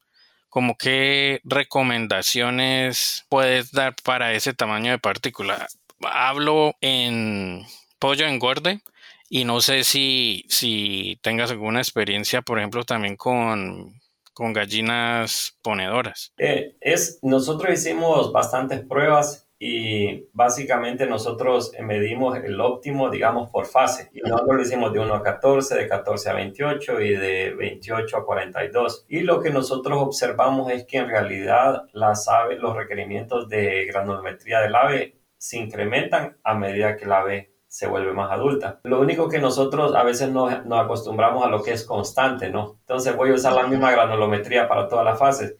como 0.57 0.75
qué 0.75 1.39
recomendaciones 1.43 3.27
puedes 3.29 3.71
dar 3.71 3.95
para 4.03 4.33
ese 4.33 4.55
tamaño 4.55 4.89
de 4.89 4.97
partícula. 4.97 5.67
Hablo 6.01 6.73
en 6.81 7.63
pollo 7.99 8.25
engorde 8.25 8.81
y 9.29 9.45
no 9.45 9.61
sé 9.61 9.83
si, 9.83 10.45
si 10.49 11.19
tengas 11.21 11.51
alguna 11.51 11.79
experiencia, 11.79 12.41
por 12.41 12.57
ejemplo, 12.57 12.85
también 12.85 13.17
con, 13.17 14.01
con 14.33 14.51
gallinas 14.51 15.55
ponedoras. 15.61 16.33
Eh, 16.39 16.75
es, 16.81 17.19
nosotros 17.21 17.71
hicimos 17.71 18.31
bastantes 18.31 18.81
pruebas 18.81 19.46
y 19.59 20.27
básicamente 20.33 21.07
nosotros 21.07 21.71
medimos 21.81 22.37
el 22.37 22.61
óptimo, 22.61 23.09
digamos, 23.09 23.49
por 23.49 23.65
fase. 23.65 24.09
Y 24.13 24.21
nosotros 24.21 24.55
lo 24.55 24.61
hicimos 24.61 24.93
de 24.93 24.99
1 24.99 25.15
a 25.15 25.23
14, 25.23 25.75
de 25.75 25.87
14 25.87 26.29
a 26.29 26.33
28 26.33 27.01
y 27.01 27.15
de 27.15 27.55
28 27.55 28.17
a 28.17 28.25
42. 28.25 29.05
Y 29.07 29.21
lo 29.21 29.41
que 29.41 29.49
nosotros 29.49 29.99
observamos 29.99 30.71
es 30.71 30.85
que 30.85 30.97
en 30.97 31.07
realidad 31.07 31.85
las 31.93 32.27
aves, 32.27 32.59
los 32.59 32.75
requerimientos 32.75 33.49
de 33.49 33.85
granulometría 33.85 34.61
del 34.61 34.75
ave 34.75 35.17
se 35.37 35.57
incrementan 35.57 36.37
a 36.43 36.53
medida 36.53 36.95
que 36.95 37.07
la 37.07 37.21
ave 37.21 37.53
se 37.67 37.87
vuelve 37.87 38.13
más 38.13 38.31
adulta. 38.31 38.79
Lo 38.83 39.01
único 39.01 39.27
que 39.27 39.39
nosotros 39.39 39.95
a 39.95 40.03
veces 40.03 40.29
nos, 40.29 40.65
nos 40.65 40.85
acostumbramos 40.85 41.43
a 41.43 41.49
lo 41.49 41.63
que 41.63 41.71
es 41.71 41.83
constante, 41.83 42.49
¿no? 42.49 42.77
Entonces 42.81 43.15
voy 43.15 43.31
a 43.31 43.33
usar 43.33 43.53
la 43.53 43.67
misma 43.67 43.91
granulometría 43.91 44.67
para 44.67 44.87
todas 44.87 45.03
las 45.03 45.17
fases 45.17 45.55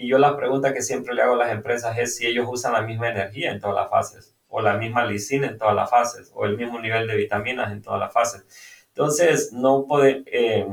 y 0.00 0.06
yo 0.06 0.18
la 0.18 0.36
pregunta 0.36 0.72
que 0.72 0.80
siempre 0.80 1.12
le 1.12 1.22
hago 1.22 1.34
a 1.34 1.38
las 1.38 1.50
empresas 1.50 1.98
es 1.98 2.16
si 2.16 2.24
ellos 2.24 2.46
usan 2.48 2.72
la 2.72 2.82
misma 2.82 3.08
energía 3.08 3.50
en 3.50 3.58
todas 3.58 3.74
las 3.74 3.90
fases, 3.90 4.32
o 4.46 4.60
la 4.60 4.76
misma 4.76 5.04
lisina 5.04 5.48
en 5.48 5.58
todas 5.58 5.74
las 5.74 5.90
fases, 5.90 6.30
o 6.36 6.44
el 6.44 6.56
mismo 6.56 6.78
nivel 6.78 7.08
de 7.08 7.16
vitaminas 7.16 7.72
en 7.72 7.82
todas 7.82 7.98
las 7.98 8.12
fases. 8.12 8.46
Entonces, 8.90 9.52
no 9.52 9.86
puede, 9.88 10.22
eh, 10.26 10.68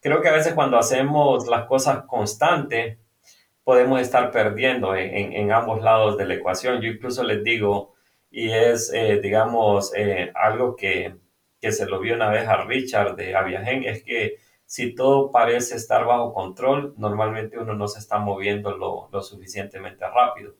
creo 0.00 0.20
que 0.20 0.28
a 0.28 0.32
veces 0.32 0.54
cuando 0.54 0.78
hacemos 0.78 1.46
las 1.46 1.66
cosas 1.66 2.04
constantes, 2.06 2.98
podemos 3.62 4.00
estar 4.00 4.32
perdiendo 4.32 4.96
en, 4.96 5.52
ambos 5.52 5.80
lados 5.80 6.16
de 6.16 6.26
la 6.26 6.34
ecuación. 6.34 6.80
Yo 6.80 6.90
incluso 6.90 7.22
les 7.22 7.44
digo, 7.44 7.94
y 8.32 8.50
es, 8.50 8.92
eh, 8.92 9.20
digamos, 9.22 9.92
eh, 9.94 10.32
algo 10.34 10.74
que, 10.74 11.14
que, 11.60 11.70
se 11.70 11.86
lo 11.86 12.00
vi 12.00 12.10
una 12.10 12.30
vez 12.30 12.48
a 12.48 12.64
Richard 12.64 13.14
de 13.14 13.36
Aviagen, 13.36 13.84
es 13.84 14.02
que 14.02 14.38
si 14.70 14.94
todo 14.94 15.32
parece 15.32 15.74
estar 15.74 16.04
bajo 16.04 16.32
control, 16.32 16.94
normalmente 16.96 17.58
uno 17.58 17.74
no 17.74 17.88
se 17.88 17.98
está 17.98 18.18
moviendo 18.18 18.76
lo, 18.76 19.20
suficientemente 19.20 20.06
rápido. 20.08 20.54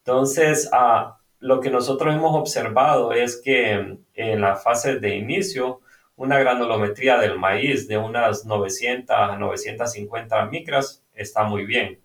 Entonces, 0.00 0.68
ah, 0.70 1.18
lo 1.38 1.58
que 1.60 1.70
nosotros 1.70 2.14
hemos 2.14 2.36
observado 2.36 3.14
es 3.14 3.40
que 3.42 3.96
en 4.12 4.40
la 4.42 4.56
fase 4.56 4.98
de 5.00 5.16
inicio, 5.16 5.80
una 6.14 6.38
granulometría 6.38 7.16
del 7.16 7.38
maíz 7.38 7.88
de 7.88 7.96
unas 7.96 8.44
900 8.44 9.16
a 9.16 9.38
950 9.38 10.44
micras 10.46 11.02
está 11.14 11.44
muy 11.44 11.64
bien. 11.64 12.02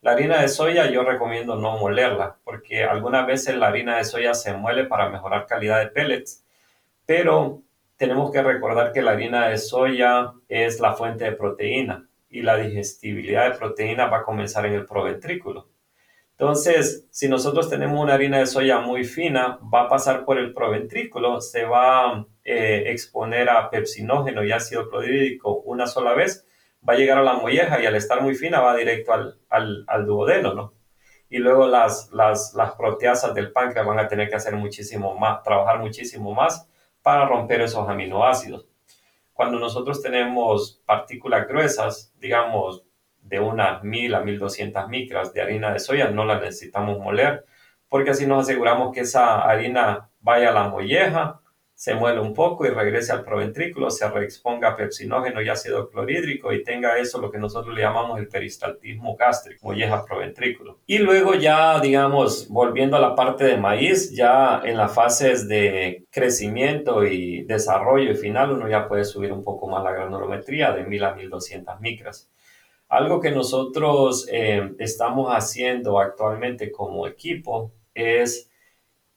La 0.00 0.12
harina 0.12 0.40
de 0.40 0.48
soya 0.48 0.90
yo 0.90 1.02
recomiendo 1.02 1.56
no 1.56 1.76
molerla 1.76 2.38
porque 2.42 2.84
algunas 2.84 3.26
veces 3.26 3.54
la 3.56 3.68
harina 3.68 3.98
de 3.98 4.04
soya 4.04 4.32
se 4.32 4.54
muele 4.54 4.84
para 4.86 5.10
mejorar 5.10 5.46
calidad 5.46 5.78
de 5.80 5.88
pellets, 5.88 6.42
pero 7.04 7.60
tenemos 8.00 8.30
que 8.32 8.42
recordar 8.42 8.92
que 8.92 9.02
la 9.02 9.10
harina 9.10 9.48
de 9.48 9.58
soya 9.58 10.32
es 10.48 10.80
la 10.80 10.94
fuente 10.94 11.24
de 11.24 11.32
proteína 11.32 12.08
y 12.30 12.40
la 12.40 12.56
digestibilidad 12.56 13.52
de 13.52 13.58
proteína 13.58 14.06
va 14.06 14.20
a 14.20 14.22
comenzar 14.22 14.64
en 14.64 14.72
el 14.72 14.86
proventrículo. 14.86 15.68
Entonces, 16.30 17.06
si 17.10 17.28
nosotros 17.28 17.68
tenemos 17.68 18.00
una 18.00 18.14
harina 18.14 18.38
de 18.38 18.46
soya 18.46 18.78
muy 18.78 19.04
fina, 19.04 19.58
va 19.62 19.82
a 19.82 19.88
pasar 19.90 20.24
por 20.24 20.38
el 20.38 20.54
proventrículo, 20.54 21.42
se 21.42 21.66
va 21.66 22.06
a 22.06 22.26
eh, 22.42 22.84
exponer 22.86 23.50
a 23.50 23.68
pepsinógeno 23.68 24.44
y 24.44 24.52
ácido 24.52 24.88
clorhídrico 24.88 25.60
una 25.66 25.86
sola 25.86 26.14
vez, 26.14 26.46
va 26.88 26.94
a 26.94 26.96
llegar 26.96 27.18
a 27.18 27.22
la 27.22 27.34
molleja 27.34 27.82
y 27.82 27.84
al 27.84 27.96
estar 27.96 28.22
muy 28.22 28.34
fina 28.34 28.62
va 28.62 28.76
directo 28.76 29.12
al, 29.12 29.84
al, 29.86 30.06
duodeno, 30.06 30.54
¿no? 30.54 30.72
Y 31.28 31.36
luego 31.36 31.66
las, 31.66 32.10
las, 32.12 32.54
las 32.54 32.72
proteasas 32.76 33.34
del 33.34 33.52
páncreas 33.52 33.86
van 33.86 33.98
a 33.98 34.08
tener 34.08 34.30
que 34.30 34.36
hacer 34.36 34.56
muchísimo 34.56 35.18
más, 35.18 35.42
trabajar 35.42 35.80
muchísimo 35.80 36.32
más 36.32 36.66
para 37.02 37.26
romper 37.26 37.60
esos 37.60 37.88
aminoácidos. 37.88 38.66
Cuando 39.32 39.58
nosotros 39.58 40.02
tenemos 40.02 40.82
partículas 40.84 41.48
gruesas, 41.48 42.12
digamos 42.18 42.84
de 43.22 43.40
unas 43.40 43.82
1000 43.82 44.14
a 44.14 44.20
1200 44.20 44.88
micras 44.88 45.32
de 45.32 45.42
harina 45.42 45.72
de 45.72 45.78
soya, 45.78 46.10
no 46.10 46.24
la 46.24 46.40
necesitamos 46.40 46.98
moler, 46.98 47.44
porque 47.88 48.10
así 48.10 48.26
nos 48.26 48.42
aseguramos 48.42 48.92
que 48.92 49.00
esa 49.00 49.40
harina 49.40 50.10
vaya 50.20 50.50
a 50.50 50.52
la 50.52 50.68
molleja, 50.68 51.39
se 51.80 51.94
muele 51.94 52.20
un 52.20 52.34
poco 52.34 52.66
y 52.66 52.68
regrese 52.68 53.10
al 53.10 53.24
proventrículo, 53.24 53.90
se 53.90 54.06
reexponga 54.06 54.76
pepsinógeno 54.76 55.40
y 55.40 55.48
ácido 55.48 55.88
clorhídrico 55.88 56.52
y 56.52 56.62
tenga 56.62 56.98
eso 56.98 57.18
lo 57.22 57.30
que 57.30 57.38
nosotros 57.38 57.74
le 57.74 57.80
llamamos 57.80 58.18
el 58.18 58.28
peristaltismo 58.28 59.16
gástrico, 59.16 59.68
molleja 59.68 60.04
proventrículo. 60.04 60.80
Y 60.86 60.98
luego 60.98 61.32
ya, 61.36 61.80
digamos, 61.80 62.48
volviendo 62.50 62.98
a 62.98 63.00
la 63.00 63.14
parte 63.14 63.44
de 63.44 63.56
maíz, 63.56 64.14
ya 64.14 64.60
en 64.62 64.76
las 64.76 64.92
fases 64.94 65.48
de 65.48 66.04
crecimiento 66.10 67.06
y 67.06 67.44
desarrollo 67.44 68.12
y 68.12 68.16
final, 68.16 68.52
uno 68.52 68.68
ya 68.68 68.86
puede 68.86 69.06
subir 69.06 69.32
un 69.32 69.42
poco 69.42 69.66
más 69.66 69.82
la 69.82 69.92
granulometría 69.92 70.72
de 70.72 70.84
1000 70.84 71.04
a 71.04 71.14
1200 71.14 71.80
micras. 71.80 72.30
Algo 72.90 73.22
que 73.22 73.30
nosotros 73.30 74.28
eh, 74.30 74.74
estamos 74.78 75.30
haciendo 75.30 75.98
actualmente 75.98 76.70
como 76.70 77.06
equipo 77.06 77.72
es 77.94 78.49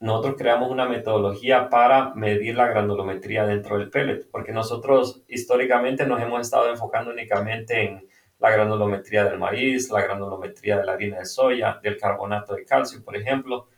nosotros 0.04 0.36
creamos 0.38 0.70
una 0.70 0.86
metodología 0.86 1.70
para 1.70 2.14
medir 2.14 2.58
la 2.58 2.68
granulometría 2.68 3.46
dentro 3.46 3.78
del 3.78 3.90
pellet, 3.90 4.30
porque 4.30 4.52
nosotros 4.52 5.24
históricamente 5.30 6.06
nos 6.06 6.22
hemos 6.22 6.42
estado 6.42 6.70
enfocando 6.70 7.12
únicamente 7.12 7.86
en 7.86 8.06
la 8.38 8.52
granulometría 8.52 9.24
del 9.24 9.40
maíz, 9.40 9.90
la 9.92 10.02
granulometría 10.02 10.78
de 10.78 10.84
la 10.84 10.92
harina 10.92 11.20
de 11.20 11.26
soya, 11.26 11.80
del 11.82 11.98
carbonato 11.98 12.54
de 12.54 12.66
calcio, 12.66 13.02
por 13.02 13.16
ejemplo, 13.16 13.70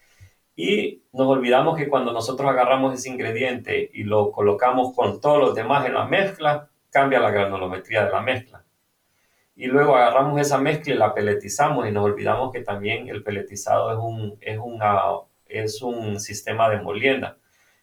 Y 0.56 1.04
nos 1.14 1.28
olvidamos 1.28 1.78
que 1.78 1.88
cuando 1.90 2.12
nosotros 2.12 2.50
agarramos 2.50 2.96
ese 2.96 3.10
ingrediente 3.10 3.92
y 3.94 4.04
lo 4.04 4.32
colocamos 4.32 4.96
con 4.96 5.22
todos 5.22 5.40
los 5.40 5.54
demás 5.54 5.86
en 5.86 5.94
la 5.94 6.06
mezcla, 6.06 6.70
cambia 6.90 7.20
la 7.20 7.30
granulometría 7.30 8.06
de 8.06 8.12
la 8.12 8.22
mezcla. 8.22 8.66
Y 9.56 9.68
luego 9.68 9.96
agarramos 9.96 10.42
esa 10.42 10.58
mezcla 10.58 10.94
y 10.94 10.98
la 10.98 11.14
peletizamos 11.14 11.88
y 11.88 11.92
nos 11.92 12.06
olvidamos 12.06 12.52
que 12.52 12.62
también 12.62 13.10
el 13.10 13.22
peletizado 13.22 13.92
es 13.92 13.98
un, 14.00 14.38
es 14.42 14.58
una, 14.58 15.02
es 15.64 15.82
un 15.82 16.20
sistema 16.20 16.70
de 16.70 16.82
molienda. 16.82 17.38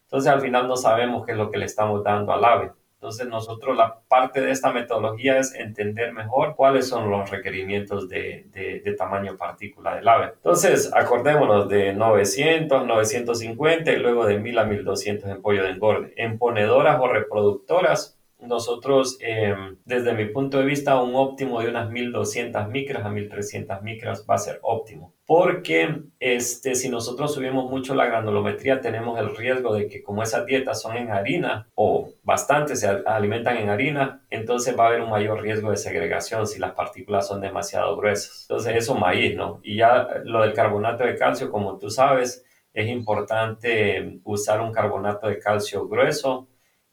Entonces 0.05 0.31
al 0.31 0.41
final 0.41 0.69
no 0.69 0.77
sabemos 0.77 1.25
qué 1.25 1.33
es 1.33 1.39
lo 1.39 1.51
que 1.51 1.59
le 1.59 1.65
estamos 1.65 2.05
dando 2.05 2.33
al 2.33 2.45
ave. 2.45 2.73
Entonces 2.95 3.27
nosotros 3.27 3.77
la 3.77 3.99
parte 4.07 4.41
de 4.41 4.53
esta 4.53 4.73
metodología 4.73 5.39
es 5.39 5.55
entender 5.55 6.13
mejor 6.13 6.55
cuáles 6.55 6.87
son 6.87 7.11
los 7.11 7.29
requerimientos 7.31 8.09
de, 8.09 8.47
de, 8.53 8.95
tamaño 8.95 9.37
partícula 9.37 9.97
del 9.97 10.07
ave. 10.07 10.35
Entonces 10.37 10.93
acordémonos 10.95 11.69
de 11.69 11.95
900, 11.95 12.87
950 12.87 13.91
y 13.91 13.97
luego 13.97 14.25
de 14.25 14.39
1000 14.39 14.59
a 14.59 14.65
1200 14.65 15.31
en 15.31 15.43
pollo 15.43 15.65
de 15.65 15.71
engorde. 15.71 16.13
En 16.17 16.39
ponedoras 16.39 17.01
o 17.01 17.09
reproductoras 17.09 18.17
nosotros, 18.43 19.19
em, 19.21 19.77
desde 19.85 20.15
mi 20.15 20.27
punto 20.27 20.59
de 20.59 20.65
vista, 20.65 21.01
un 21.01 21.15
óptimo 21.15 21.61
de 21.61 21.69
unas 21.69 21.91
1200 21.91 22.69
micras 22.69 23.05
a 23.05 23.11
1300 23.11 23.83
micras 23.83 24.27
va 24.29 24.35
a 24.35 24.39
ser 24.39 24.59
óptimo. 24.63 25.15
Porque 25.27 26.03
este, 26.19 26.75
si 26.75 26.89
nosotros 26.89 27.33
subimos 27.33 27.71
mucho 27.71 27.95
la 27.95 28.07
granulometría, 28.07 28.81
tenemos 28.81 29.19
el 29.19 29.35
riesgo 29.37 29.75
de 29.75 29.89
que 29.89 30.03
como 30.03 30.23
esas 30.23 30.45
dietas 30.45 30.83
son 30.83 30.97
en 30.97 31.11
harina 31.11 31.69
o 31.75 32.11
bastante 32.23 32.77
se 32.77 32.89
alimentan 33.07 33.57
en 33.57 33.71
harina, 33.71 34.25
entonces 34.31 34.79
va 34.79 34.85
a 34.85 34.89
haber 34.89 35.01
un 35.01 35.11
mayor 35.11 35.41
riesgo 35.41 35.71
de 35.71 35.77
segregación 35.77 36.47
si 36.47 36.59
las 36.59 36.73
partículas 36.73 37.27
son 37.27 37.41
demasiado 37.41 37.97
gruesas. 37.97 38.47
Entonces 38.49 38.77
eso 38.77 38.95
maíz, 38.95 39.37
¿no? 39.37 39.61
Y 39.63 39.77
ya 39.77 40.09
lo 40.25 40.43
del 40.43 40.53
carbonato 40.53 41.05
de 41.05 41.17
calcio, 41.17 41.51
como 41.51 41.79
tú 41.79 41.89
sabes, 41.89 42.45
es 42.75 42.89
importante 42.89 44.21
usar 44.25 44.61
un 44.61 44.73
carbonato 44.73 45.29
de 45.29 45.39
calcio 45.39 45.87
grueso 45.89 46.49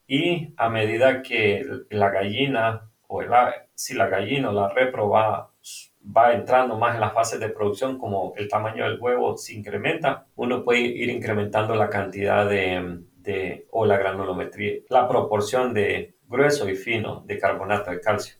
y 0.09 0.55
a 0.57 0.69
medida 0.69 1.21
que 1.21 1.63
la 1.91 2.09
gallina 2.09 2.89
o 3.07 3.21
si 3.75 3.93
la 3.93 4.07
gallina 4.07 4.49
o 4.49 4.53
la 4.53 4.67
repro 4.67 5.07
va, 5.07 5.51
va 6.17 6.33
entrando 6.33 6.79
más 6.79 6.95
en 6.95 7.01
las 7.01 7.13
fases 7.13 7.39
de 7.39 7.49
producción, 7.49 7.99
como 7.99 8.33
el 8.35 8.49
tamaño 8.49 8.85
del 8.85 8.99
huevo 8.99 9.37
se 9.37 9.53
incrementa, 9.53 10.25
uno 10.35 10.63
puede 10.63 10.79
ir 10.79 11.09
incrementando 11.09 11.75
la 11.75 11.91
cantidad 11.91 12.49
de, 12.49 13.03
de 13.17 13.67
o 13.69 13.85
la 13.85 13.97
granulometría, 13.97 14.79
la 14.89 15.07
proporción 15.07 15.75
de 15.75 16.15
grueso 16.27 16.67
y 16.67 16.75
fino 16.75 17.21
de 17.27 17.37
carbonato 17.37 17.91
de 17.91 18.01
calcio. 18.01 18.33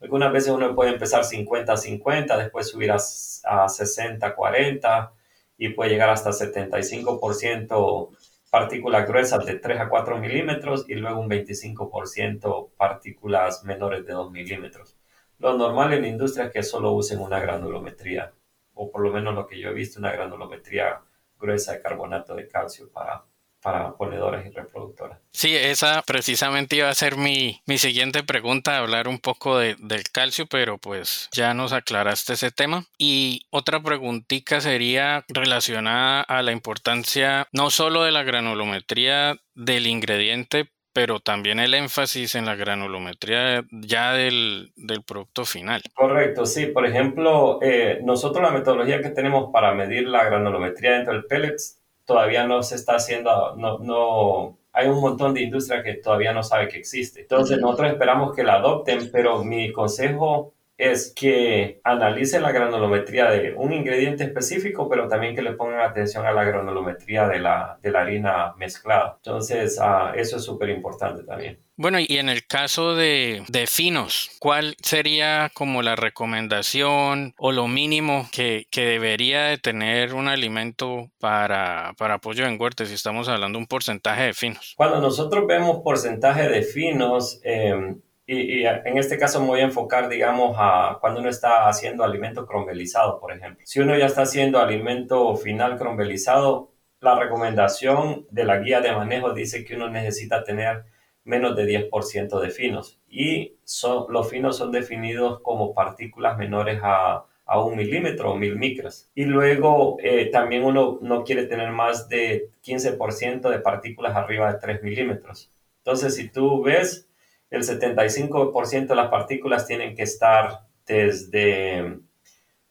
Algunas 0.00 0.32
veces 0.32 0.52
uno 0.52 0.74
puede 0.74 0.92
empezar 0.92 1.22
50-50, 1.22 2.38
después 2.38 2.68
subir 2.68 2.90
a, 2.90 2.94
a 2.96 3.66
60-40 3.66 5.10
y 5.58 5.68
puede 5.68 5.90
llegar 5.90 6.08
hasta 6.08 6.30
75% 6.30 8.08
partículas 8.54 9.08
gruesas 9.08 9.44
de 9.44 9.58
3 9.58 9.80
a 9.80 9.88
4 9.88 10.16
milímetros 10.18 10.84
y 10.88 10.94
luego 10.94 11.18
un 11.18 11.28
25% 11.28 12.70
partículas 12.76 13.64
menores 13.64 14.06
de 14.06 14.12
2 14.12 14.30
milímetros. 14.30 14.96
Lo 15.40 15.58
normal 15.58 15.92
en 15.92 16.02
la 16.02 16.06
industria 16.06 16.44
es 16.44 16.52
que 16.52 16.62
solo 16.62 16.92
usen 16.92 17.18
una 17.18 17.40
granulometría, 17.40 18.32
o 18.74 18.92
por 18.92 19.02
lo 19.02 19.10
menos 19.10 19.34
lo 19.34 19.48
que 19.48 19.58
yo 19.58 19.70
he 19.70 19.74
visto, 19.74 19.98
una 19.98 20.12
granulometría 20.12 21.00
gruesa 21.36 21.72
de 21.72 21.82
carbonato 21.82 22.36
de 22.36 22.46
calcio 22.46 22.92
para 22.92 23.24
para 23.64 23.94
ponedores 23.94 24.44
y 24.44 24.50
reproductoras. 24.50 25.18
Sí, 25.32 25.56
esa 25.56 26.02
precisamente 26.02 26.76
iba 26.76 26.90
a 26.90 26.94
ser 26.94 27.16
mi, 27.16 27.62
mi 27.64 27.78
siguiente 27.78 28.22
pregunta, 28.22 28.76
hablar 28.76 29.08
un 29.08 29.18
poco 29.18 29.58
de, 29.58 29.74
del 29.78 30.02
calcio, 30.12 30.44
pero 30.46 30.76
pues 30.76 31.30
ya 31.32 31.54
nos 31.54 31.72
aclaraste 31.72 32.34
ese 32.34 32.50
tema. 32.50 32.84
Y 32.98 33.46
otra 33.48 33.82
preguntita 33.82 34.60
sería 34.60 35.24
relacionada 35.28 36.20
a 36.20 36.42
la 36.42 36.52
importancia 36.52 37.48
no 37.52 37.70
solo 37.70 38.04
de 38.04 38.12
la 38.12 38.22
granulometría 38.22 39.38
del 39.54 39.86
ingrediente, 39.86 40.70
pero 40.92 41.20
también 41.20 41.58
el 41.58 41.72
énfasis 41.72 42.34
en 42.34 42.44
la 42.44 42.56
granulometría 42.56 43.64
ya 43.70 44.12
del, 44.12 44.72
del 44.76 45.02
producto 45.02 45.46
final. 45.46 45.80
Correcto, 45.94 46.44
sí. 46.44 46.66
Por 46.66 46.84
ejemplo, 46.84 47.60
eh, 47.62 48.00
nosotros 48.04 48.42
la 48.42 48.50
metodología 48.50 49.00
que 49.00 49.08
tenemos 49.08 49.50
para 49.50 49.72
medir 49.72 50.06
la 50.06 50.24
granulometría 50.24 50.92
dentro 50.92 51.14
del 51.14 51.24
pellets 51.24 51.80
todavía 52.04 52.46
no 52.46 52.62
se 52.62 52.76
está 52.76 52.96
haciendo, 52.96 53.54
no, 53.56 53.78
no, 53.78 54.58
hay 54.72 54.88
un 54.88 55.00
montón 55.00 55.34
de 55.34 55.42
industria 55.42 55.82
que 55.82 55.94
todavía 55.94 56.32
no 56.32 56.42
sabe 56.42 56.68
que 56.68 56.78
existe. 56.78 57.22
Entonces 57.22 57.58
nosotros 57.60 57.92
esperamos 57.92 58.34
que 58.34 58.42
la 58.42 58.54
adopten, 58.54 59.10
pero 59.12 59.44
mi 59.44 59.72
consejo 59.72 60.53
es 60.76 61.12
que 61.14 61.80
analicen 61.84 62.42
la 62.42 62.52
granulometría 62.52 63.30
de 63.30 63.54
un 63.54 63.72
ingrediente 63.72 64.24
específico, 64.24 64.88
pero 64.88 65.08
también 65.08 65.34
que 65.34 65.42
le 65.42 65.52
pongan 65.52 65.80
atención 65.80 66.26
a 66.26 66.32
la 66.32 66.44
granulometría 66.44 67.28
de 67.28 67.38
la, 67.38 67.78
de 67.80 67.90
la 67.90 68.00
harina 68.00 68.54
mezclada. 68.56 69.14
Entonces, 69.16 69.78
ah, 69.80 70.12
eso 70.16 70.36
es 70.36 70.44
súper 70.44 70.70
importante 70.70 71.22
también. 71.22 71.60
Bueno, 71.76 71.98
y 71.98 72.18
en 72.18 72.28
el 72.28 72.46
caso 72.46 72.94
de, 72.94 73.42
de, 73.48 73.66
finos, 73.66 74.30
¿cuál 74.38 74.76
sería 74.80 75.50
como 75.54 75.82
la 75.82 75.96
recomendación 75.96 77.34
o 77.36 77.50
lo 77.50 77.66
mínimo 77.66 78.28
que, 78.32 78.68
que 78.70 78.86
debería 78.86 79.46
de 79.46 79.58
tener 79.58 80.14
un 80.14 80.28
alimento 80.28 81.10
para, 81.18 81.92
para 81.98 82.18
pollo 82.18 82.46
en 82.46 82.60
huerta 82.60 82.86
si 82.86 82.94
estamos 82.94 83.28
hablando 83.28 83.58
de 83.58 83.62
un 83.62 83.66
porcentaje 83.66 84.22
de 84.22 84.34
finos? 84.34 84.74
Cuando 84.76 85.00
nosotros 85.00 85.48
vemos 85.48 85.80
porcentaje 85.82 86.48
de 86.48 86.62
finos, 86.62 87.40
eh, 87.42 87.96
y, 88.26 88.64
en 88.64 88.98
este 88.98 89.18
caso 89.18 89.40
me 89.40 89.48
voy 89.48 89.60
a 89.60 89.64
enfocar, 89.64 90.08
digamos, 90.08 90.56
a 90.58 90.98
cuando 91.00 91.20
uno 91.20 91.28
está 91.28 91.68
haciendo 91.68 92.04
alimento 92.04 92.46
crombelizado, 92.46 93.20
por 93.20 93.32
ejemplo. 93.32 93.62
Si 93.66 93.80
uno 93.80 93.96
ya 93.96 94.06
está 94.06 94.22
haciendo 94.22 94.60
alimento 94.60 95.36
final 95.36 95.78
crombelizado, 95.78 96.70
la 97.00 97.18
recomendación 97.18 98.26
de 98.30 98.44
la 98.44 98.58
guía 98.58 98.80
de 98.80 98.92
manejo 98.92 99.34
dice 99.34 99.64
que 99.64 99.76
uno 99.76 99.90
necesita 99.90 100.42
tener 100.42 100.84
menos 101.24 101.54
de 101.56 101.66
10% 101.66 102.40
de 102.40 102.50
finos. 102.50 103.00
Y 103.08 103.56
son, 103.64 104.06
los 104.08 104.28
finos 104.30 104.56
son 104.56 104.72
definidos 104.72 105.40
como 105.40 105.74
partículas 105.74 106.38
menores 106.38 106.80
a, 106.82 107.26
a 107.46 107.60
un 107.60 107.76
milímetro 107.76 108.32
o 108.32 108.36
mil 108.36 108.56
micras. 108.56 109.10
Y 109.14 109.24
luego 109.24 109.96
eh, 110.02 110.26
también 110.30 110.64
uno 110.64 110.98
no 111.02 111.24
quiere 111.24 111.44
tener 111.44 111.70
más 111.70 112.08
de 112.08 112.50
15% 112.64 113.50
de 113.50 113.58
partículas 113.58 114.16
arriba 114.16 114.52
de 114.52 114.58
3 114.58 114.82
milímetros. 114.82 115.50
Entonces, 115.78 116.14
si 116.14 116.30
tú 116.30 116.62
ves 116.62 117.08
el 117.50 117.62
75% 117.62 118.86
de 118.86 118.94
las 118.94 119.08
partículas 119.08 119.66
tienen 119.66 119.94
que 119.94 120.02
estar 120.02 120.66
desde, 120.86 122.00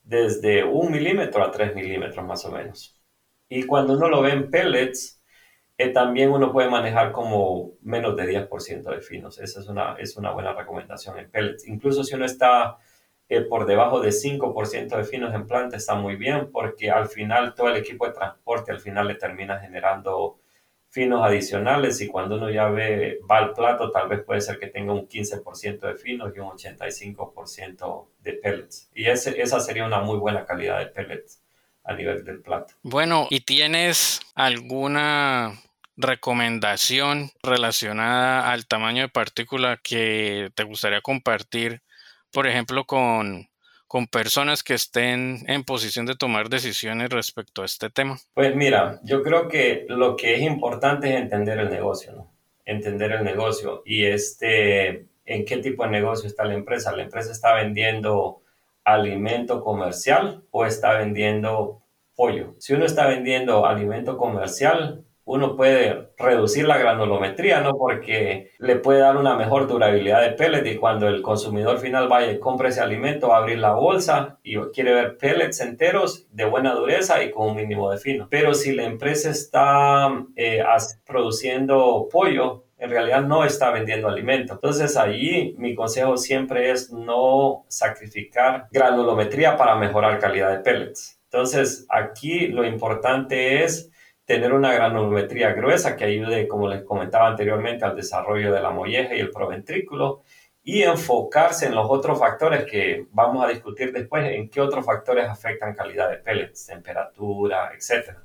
desde 0.03 0.63
un 0.63 0.91
milímetro 0.91 1.43
a 1.43 1.51
3 1.51 1.75
milímetros 1.75 2.25
más 2.25 2.45
o 2.45 2.51
menos. 2.51 2.99
Y 3.49 3.63
cuando 3.63 3.93
uno 3.93 4.09
lo 4.09 4.21
ve 4.21 4.31
en 4.31 4.49
pellets, 4.49 5.21
eh, 5.77 5.89
también 5.89 6.31
uno 6.31 6.51
puede 6.51 6.69
manejar 6.69 7.11
como 7.11 7.73
menos 7.81 8.15
de 8.15 8.25
10% 8.25 8.83
de 8.83 9.01
finos. 9.01 9.39
Esa 9.39 9.59
es 9.59 9.67
una, 9.67 9.95
es 9.99 10.17
una 10.17 10.31
buena 10.31 10.53
recomendación 10.53 11.17
en 11.19 11.29
pellets. 11.29 11.67
Incluso 11.67 12.03
si 12.03 12.15
uno 12.15 12.25
está 12.25 12.77
eh, 13.29 13.41
por 13.41 13.65
debajo 13.65 13.99
de 13.99 14.11
5% 14.11 14.97
de 14.97 15.03
finos 15.03 15.33
en 15.33 15.47
planta, 15.47 15.77
está 15.77 15.95
muy 15.95 16.15
bien 16.15 16.51
porque 16.51 16.91
al 16.91 17.07
final 17.07 17.55
todo 17.55 17.69
el 17.69 17.77
equipo 17.77 18.05
de 18.05 18.13
transporte 18.13 18.71
al 18.71 18.79
final 18.79 19.07
le 19.07 19.15
termina 19.15 19.59
generando 19.59 20.39
finos 20.93 21.25
adicionales 21.25 21.99
y 22.01 22.07
cuando 22.07 22.35
uno 22.35 22.51
ya 22.51 22.67
ve, 22.67 23.19
va 23.29 23.39
al 23.39 23.53
plato, 23.53 23.89
tal 23.89 24.07
vez 24.07 24.21
puede 24.23 24.41
ser 24.41 24.59
que 24.59 24.67
tenga 24.67 24.93
un 24.93 25.07
15% 25.07 25.79
de 25.79 25.95
finos 25.95 26.31
y 26.35 26.39
un 26.39 26.49
85% 26.51 28.07
de 28.19 28.33
pellets. 28.33 28.91
Y 28.93 29.07
ese, 29.07 29.41
esa 29.41 29.59
sería 29.59 29.87
una 29.87 30.01
muy 30.01 30.19
buena 30.19 30.45
calidad 30.45 30.77
de 30.77 30.85
pellets 30.85 31.41
a 31.83 31.95
nivel 31.95 32.23
del 32.23 32.41
plato. 32.41 32.75
Bueno, 32.83 33.25
¿y 33.31 33.39
tienes 33.39 34.21
alguna 34.35 35.59
recomendación 35.97 37.31
relacionada 37.41 38.51
al 38.51 38.67
tamaño 38.67 39.01
de 39.01 39.09
partícula 39.09 39.79
que 39.83 40.51
te 40.53 40.63
gustaría 40.63 41.01
compartir, 41.01 41.81
por 42.31 42.45
ejemplo, 42.45 42.85
con 42.85 43.49
con 43.93 44.07
personas 44.07 44.63
que 44.63 44.73
estén 44.73 45.45
en 45.47 45.63
posición 45.63 46.07
de 46.07 46.15
tomar 46.15 46.49
decisiones 46.49 47.11
respecto 47.11 47.61
a 47.61 47.65
este 47.65 47.91
tema? 47.91 48.17
Pues 48.33 48.55
mira, 48.55 48.99
yo 49.03 49.21
creo 49.21 49.47
que 49.47 49.85
lo 49.87 50.15
que 50.15 50.33
es 50.33 50.41
importante 50.41 51.13
es 51.13 51.21
entender 51.21 51.59
el 51.59 51.69
negocio, 51.69 52.11
¿no? 52.11 52.33
Entender 52.65 53.11
el 53.11 53.23
negocio 53.23 53.83
y 53.85 54.05
este, 54.05 55.05
en 55.25 55.45
qué 55.45 55.57
tipo 55.57 55.83
de 55.83 55.91
negocio 55.91 56.25
está 56.25 56.43
la 56.43 56.55
empresa. 56.55 56.95
La 56.95 57.03
empresa 57.03 57.31
está 57.31 57.53
vendiendo 57.53 58.41
alimento 58.83 59.63
comercial 59.63 60.43
o 60.49 60.65
está 60.65 60.97
vendiendo 60.97 61.83
pollo. 62.15 62.55
Si 62.57 62.73
uno 62.73 62.85
está 62.85 63.05
vendiendo 63.05 63.67
alimento 63.67 64.17
comercial, 64.17 65.05
uno 65.25 65.55
puede 65.55 66.09
reducir 66.17 66.67
la 66.67 66.77
granulometría, 66.77 67.61
¿no? 67.61 67.77
Porque 67.77 68.51
le 68.59 68.75
puede 68.75 68.99
dar 68.99 69.17
una 69.17 69.35
mejor 69.35 69.67
durabilidad 69.67 70.21
de 70.21 70.31
pellet 70.31 70.65
y 70.65 70.77
cuando 70.77 71.07
el 71.07 71.21
consumidor 71.21 71.79
final 71.79 72.07
vaya 72.07 72.31
y 72.31 72.39
compre 72.39 72.69
ese 72.69 72.81
alimento, 72.81 73.29
va 73.29 73.37
a 73.37 73.39
abrir 73.39 73.59
la 73.59 73.73
bolsa 73.73 74.39
y 74.43 74.57
quiere 74.73 74.93
ver 74.93 75.17
pellets 75.17 75.61
enteros 75.61 76.27
de 76.31 76.45
buena 76.45 76.73
dureza 76.73 77.23
y 77.23 77.31
con 77.31 77.49
un 77.49 77.55
mínimo 77.55 77.89
de 77.89 77.97
fino. 77.97 78.27
Pero 78.29 78.53
si 78.53 78.73
la 78.73 78.83
empresa 78.83 79.29
está 79.29 80.09
eh, 80.35 80.63
produciendo 81.05 82.07
pollo, 82.11 82.65
en 82.77 82.89
realidad 82.89 83.21
no 83.21 83.45
está 83.45 83.71
vendiendo 83.71 84.09
alimento. 84.09 84.53
Entonces 84.53 84.97
allí 84.97 85.55
mi 85.57 85.73
consejo 85.73 86.17
siempre 86.17 86.71
es 86.71 86.91
no 86.91 87.63
sacrificar 87.69 88.67
granulometría 88.71 89.55
para 89.55 89.77
mejorar 89.77 90.19
calidad 90.19 90.51
de 90.51 90.59
pellets. 90.59 91.17
Entonces 91.31 91.85
aquí 91.89 92.47
lo 92.47 92.65
importante 92.65 93.63
es 93.63 93.89
tener 94.25 94.53
una 94.53 94.73
granulometría 94.73 95.53
gruesa 95.53 95.95
que 95.95 96.05
ayude, 96.05 96.47
como 96.47 96.67
les 96.67 96.83
comentaba 96.83 97.27
anteriormente, 97.27 97.85
al 97.85 97.95
desarrollo 97.95 98.53
de 98.53 98.61
la 98.61 98.71
molleja 98.71 99.15
y 99.15 99.19
el 99.19 99.31
proventrículo 99.31 100.23
y 100.63 100.83
enfocarse 100.83 101.65
en 101.65 101.75
los 101.75 101.87
otros 101.89 102.17
factores 102.17 102.65
que 102.65 103.07
vamos 103.11 103.43
a 103.43 103.49
discutir 103.49 103.91
después, 103.91 104.25
en 104.31 104.49
qué 104.49 104.61
otros 104.61 104.85
factores 104.85 105.27
afectan 105.27 105.75
calidad 105.75 106.09
de 106.09 106.17
pellets, 106.17 106.67
temperatura, 106.67 107.71
etc. 107.73 108.17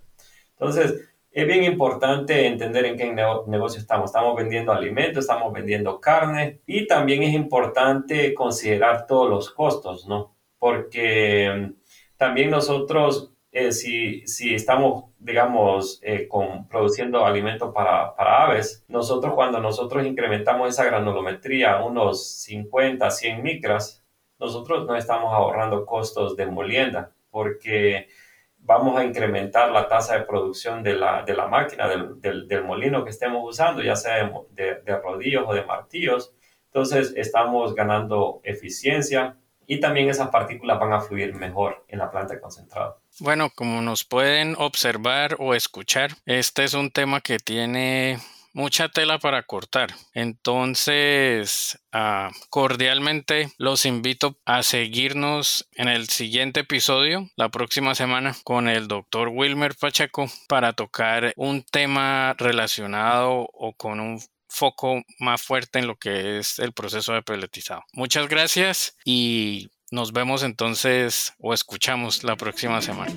Entonces, 0.53 1.09
es 1.31 1.47
bien 1.47 1.65
importante 1.65 2.47
entender 2.47 2.85
en 2.87 2.97
qué 2.97 3.13
negocio 3.13 3.81
estamos. 3.81 4.11
Estamos 4.11 4.37
vendiendo 4.37 4.73
alimentos, 4.73 5.25
estamos 5.25 5.53
vendiendo 5.53 6.01
carne 6.01 6.61
y 6.67 6.87
también 6.87 7.23
es 7.23 7.35
importante 7.35 8.35
considerar 8.35 9.07
todos 9.07 9.29
los 9.29 9.51
costos, 9.51 10.07
¿no? 10.09 10.35
Porque 10.59 11.51
mm, 11.55 12.17
también 12.17 12.51
nosotros, 12.51 13.33
si, 13.73 14.25
estamos 14.55 15.05
digamos, 15.19 16.01
eh, 16.03 16.29
produciendo 16.71 17.25
alimentos 17.25 17.73
para, 17.75 18.15
aves, 18.17 18.85
nosotros 18.89 19.35
cuando 19.35 19.61
nosotros 19.61 20.07
incrementamos 20.07 20.69
esa 20.69 20.85
granulometría 20.85 21.83
unos 21.83 22.43
50, 22.43 23.11
100 23.11 23.43
micras, 23.43 24.05
nosotros 24.39 24.87
no 24.87 24.97
estamos 24.97 25.33
ahorrando 25.33 25.85
costos 25.85 26.37
de 26.37 26.47
molienda 26.47 27.13
porque 27.31 28.09
vamos 28.59 28.99
a 28.99 29.05
incrementar 29.05 29.71
la 29.73 29.89
tasa 29.89 30.19
de 30.19 30.25
producción 30.25 30.83
de 30.83 30.95
la, 30.95 31.23
de 31.23 31.35
la 31.35 31.47
máquina, 31.49 31.89
del, 31.89 32.49
del, 32.49 32.65
molino 32.65 33.05
que 33.05 33.11
estemos 33.11 33.43
usando, 33.45 33.83
ya 33.83 33.97
sea 33.97 34.31
de 34.53 34.97
rodillos 35.03 35.45
o 35.47 35.55
de 35.55 35.65
martillos. 35.65 36.35
Entonces 36.67 37.15
estamos 37.17 37.75
ganando 37.75 38.41
eficiencia 38.45 39.37
y 39.69 39.79
también 39.81 40.09
esas 40.09 40.31
partículas 40.31 40.81
van 40.81 40.95
a 40.95 41.01
fluir 41.01 41.35
mejor 41.35 41.85
en 41.89 41.99
la 41.99 42.11
planta 42.11 42.35
de 42.35 42.41
concentrado. 42.41 43.01
Bueno, 43.21 43.51
como 43.55 43.83
nos 43.83 44.05
pueden 44.05 44.57
observar 44.59 45.37
o 45.39 45.55
escuchar, 45.55 46.13
este 46.25 46.65
es 46.65 46.73
un 46.73 46.91
tema 46.91 47.21
que 47.21 47.39
tiene 47.39 48.19
mucha 48.55 48.89
tela 48.89 49.19
para 49.19 49.43
cortar. 49.43 49.91
Entonces, 50.15 51.79
ah, 51.93 52.31
cordialmente 52.49 53.53
los 53.59 53.85
invito 53.85 54.39
a 54.47 54.63
seguirnos 54.63 55.69
en 55.73 55.89
el 55.89 56.09
siguiente 56.09 56.61
episodio, 56.61 57.29
la 57.37 57.51
próxima 57.51 57.95
semana, 57.95 58.35
con 58.45 58.69
el 58.69 58.89
doctor 58.89 59.29
Wilmer 59.29 59.77
Pacheco 59.79 60.29
para 60.49 60.73
tocar 60.73 61.35
un 61.37 61.63
tema 61.63 62.35
relacionado 62.39 63.49
o 63.53 63.75
con 63.75 64.01
un 64.01 64.19
foco 64.49 65.03
más 65.19 65.43
fuerte 65.43 65.79
en 65.79 65.87
lo 65.87 65.97
que 65.97 66.39
es 66.39 66.59
el 66.59 66.73
proceso 66.73 67.13
de 67.13 67.23
peletizado. 67.23 67.85
Muchas 67.93 68.29
gracias 68.29 68.97
y 69.05 69.71
nos 69.91 70.13
vemos 70.13 70.43
entonces 70.43 71.35
o 71.39 71.55
escuchamos 71.55 72.25
la 72.25 72.37
próxima 72.37 72.83
semana. 72.83 73.13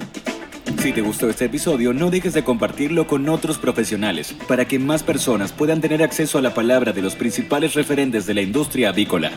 Si 0.82 0.94
te 0.94 1.02
gustó 1.02 1.30
este 1.30 1.46
episodio, 1.46 1.94
no 1.94 2.10
dejes 2.10 2.34
de 2.34 2.44
compartirlo 2.44 3.06
con 3.06 3.30
otros 3.30 3.58
profesionales 3.60 4.34
para 4.48 4.66
que 4.66 4.80
más 4.80 5.04
personas 5.04 5.52
puedan 5.52 5.80
tener 5.80 6.02
acceso 6.02 6.40
a 6.40 6.42
la 6.42 6.54
palabra 6.54 6.92
de 6.92 7.02
los 7.02 7.16
principales 7.16 7.76
referentes 7.76 8.26
de 8.26 8.34
la 8.34 8.42
industria 8.42 8.90
avícola. 8.90 9.32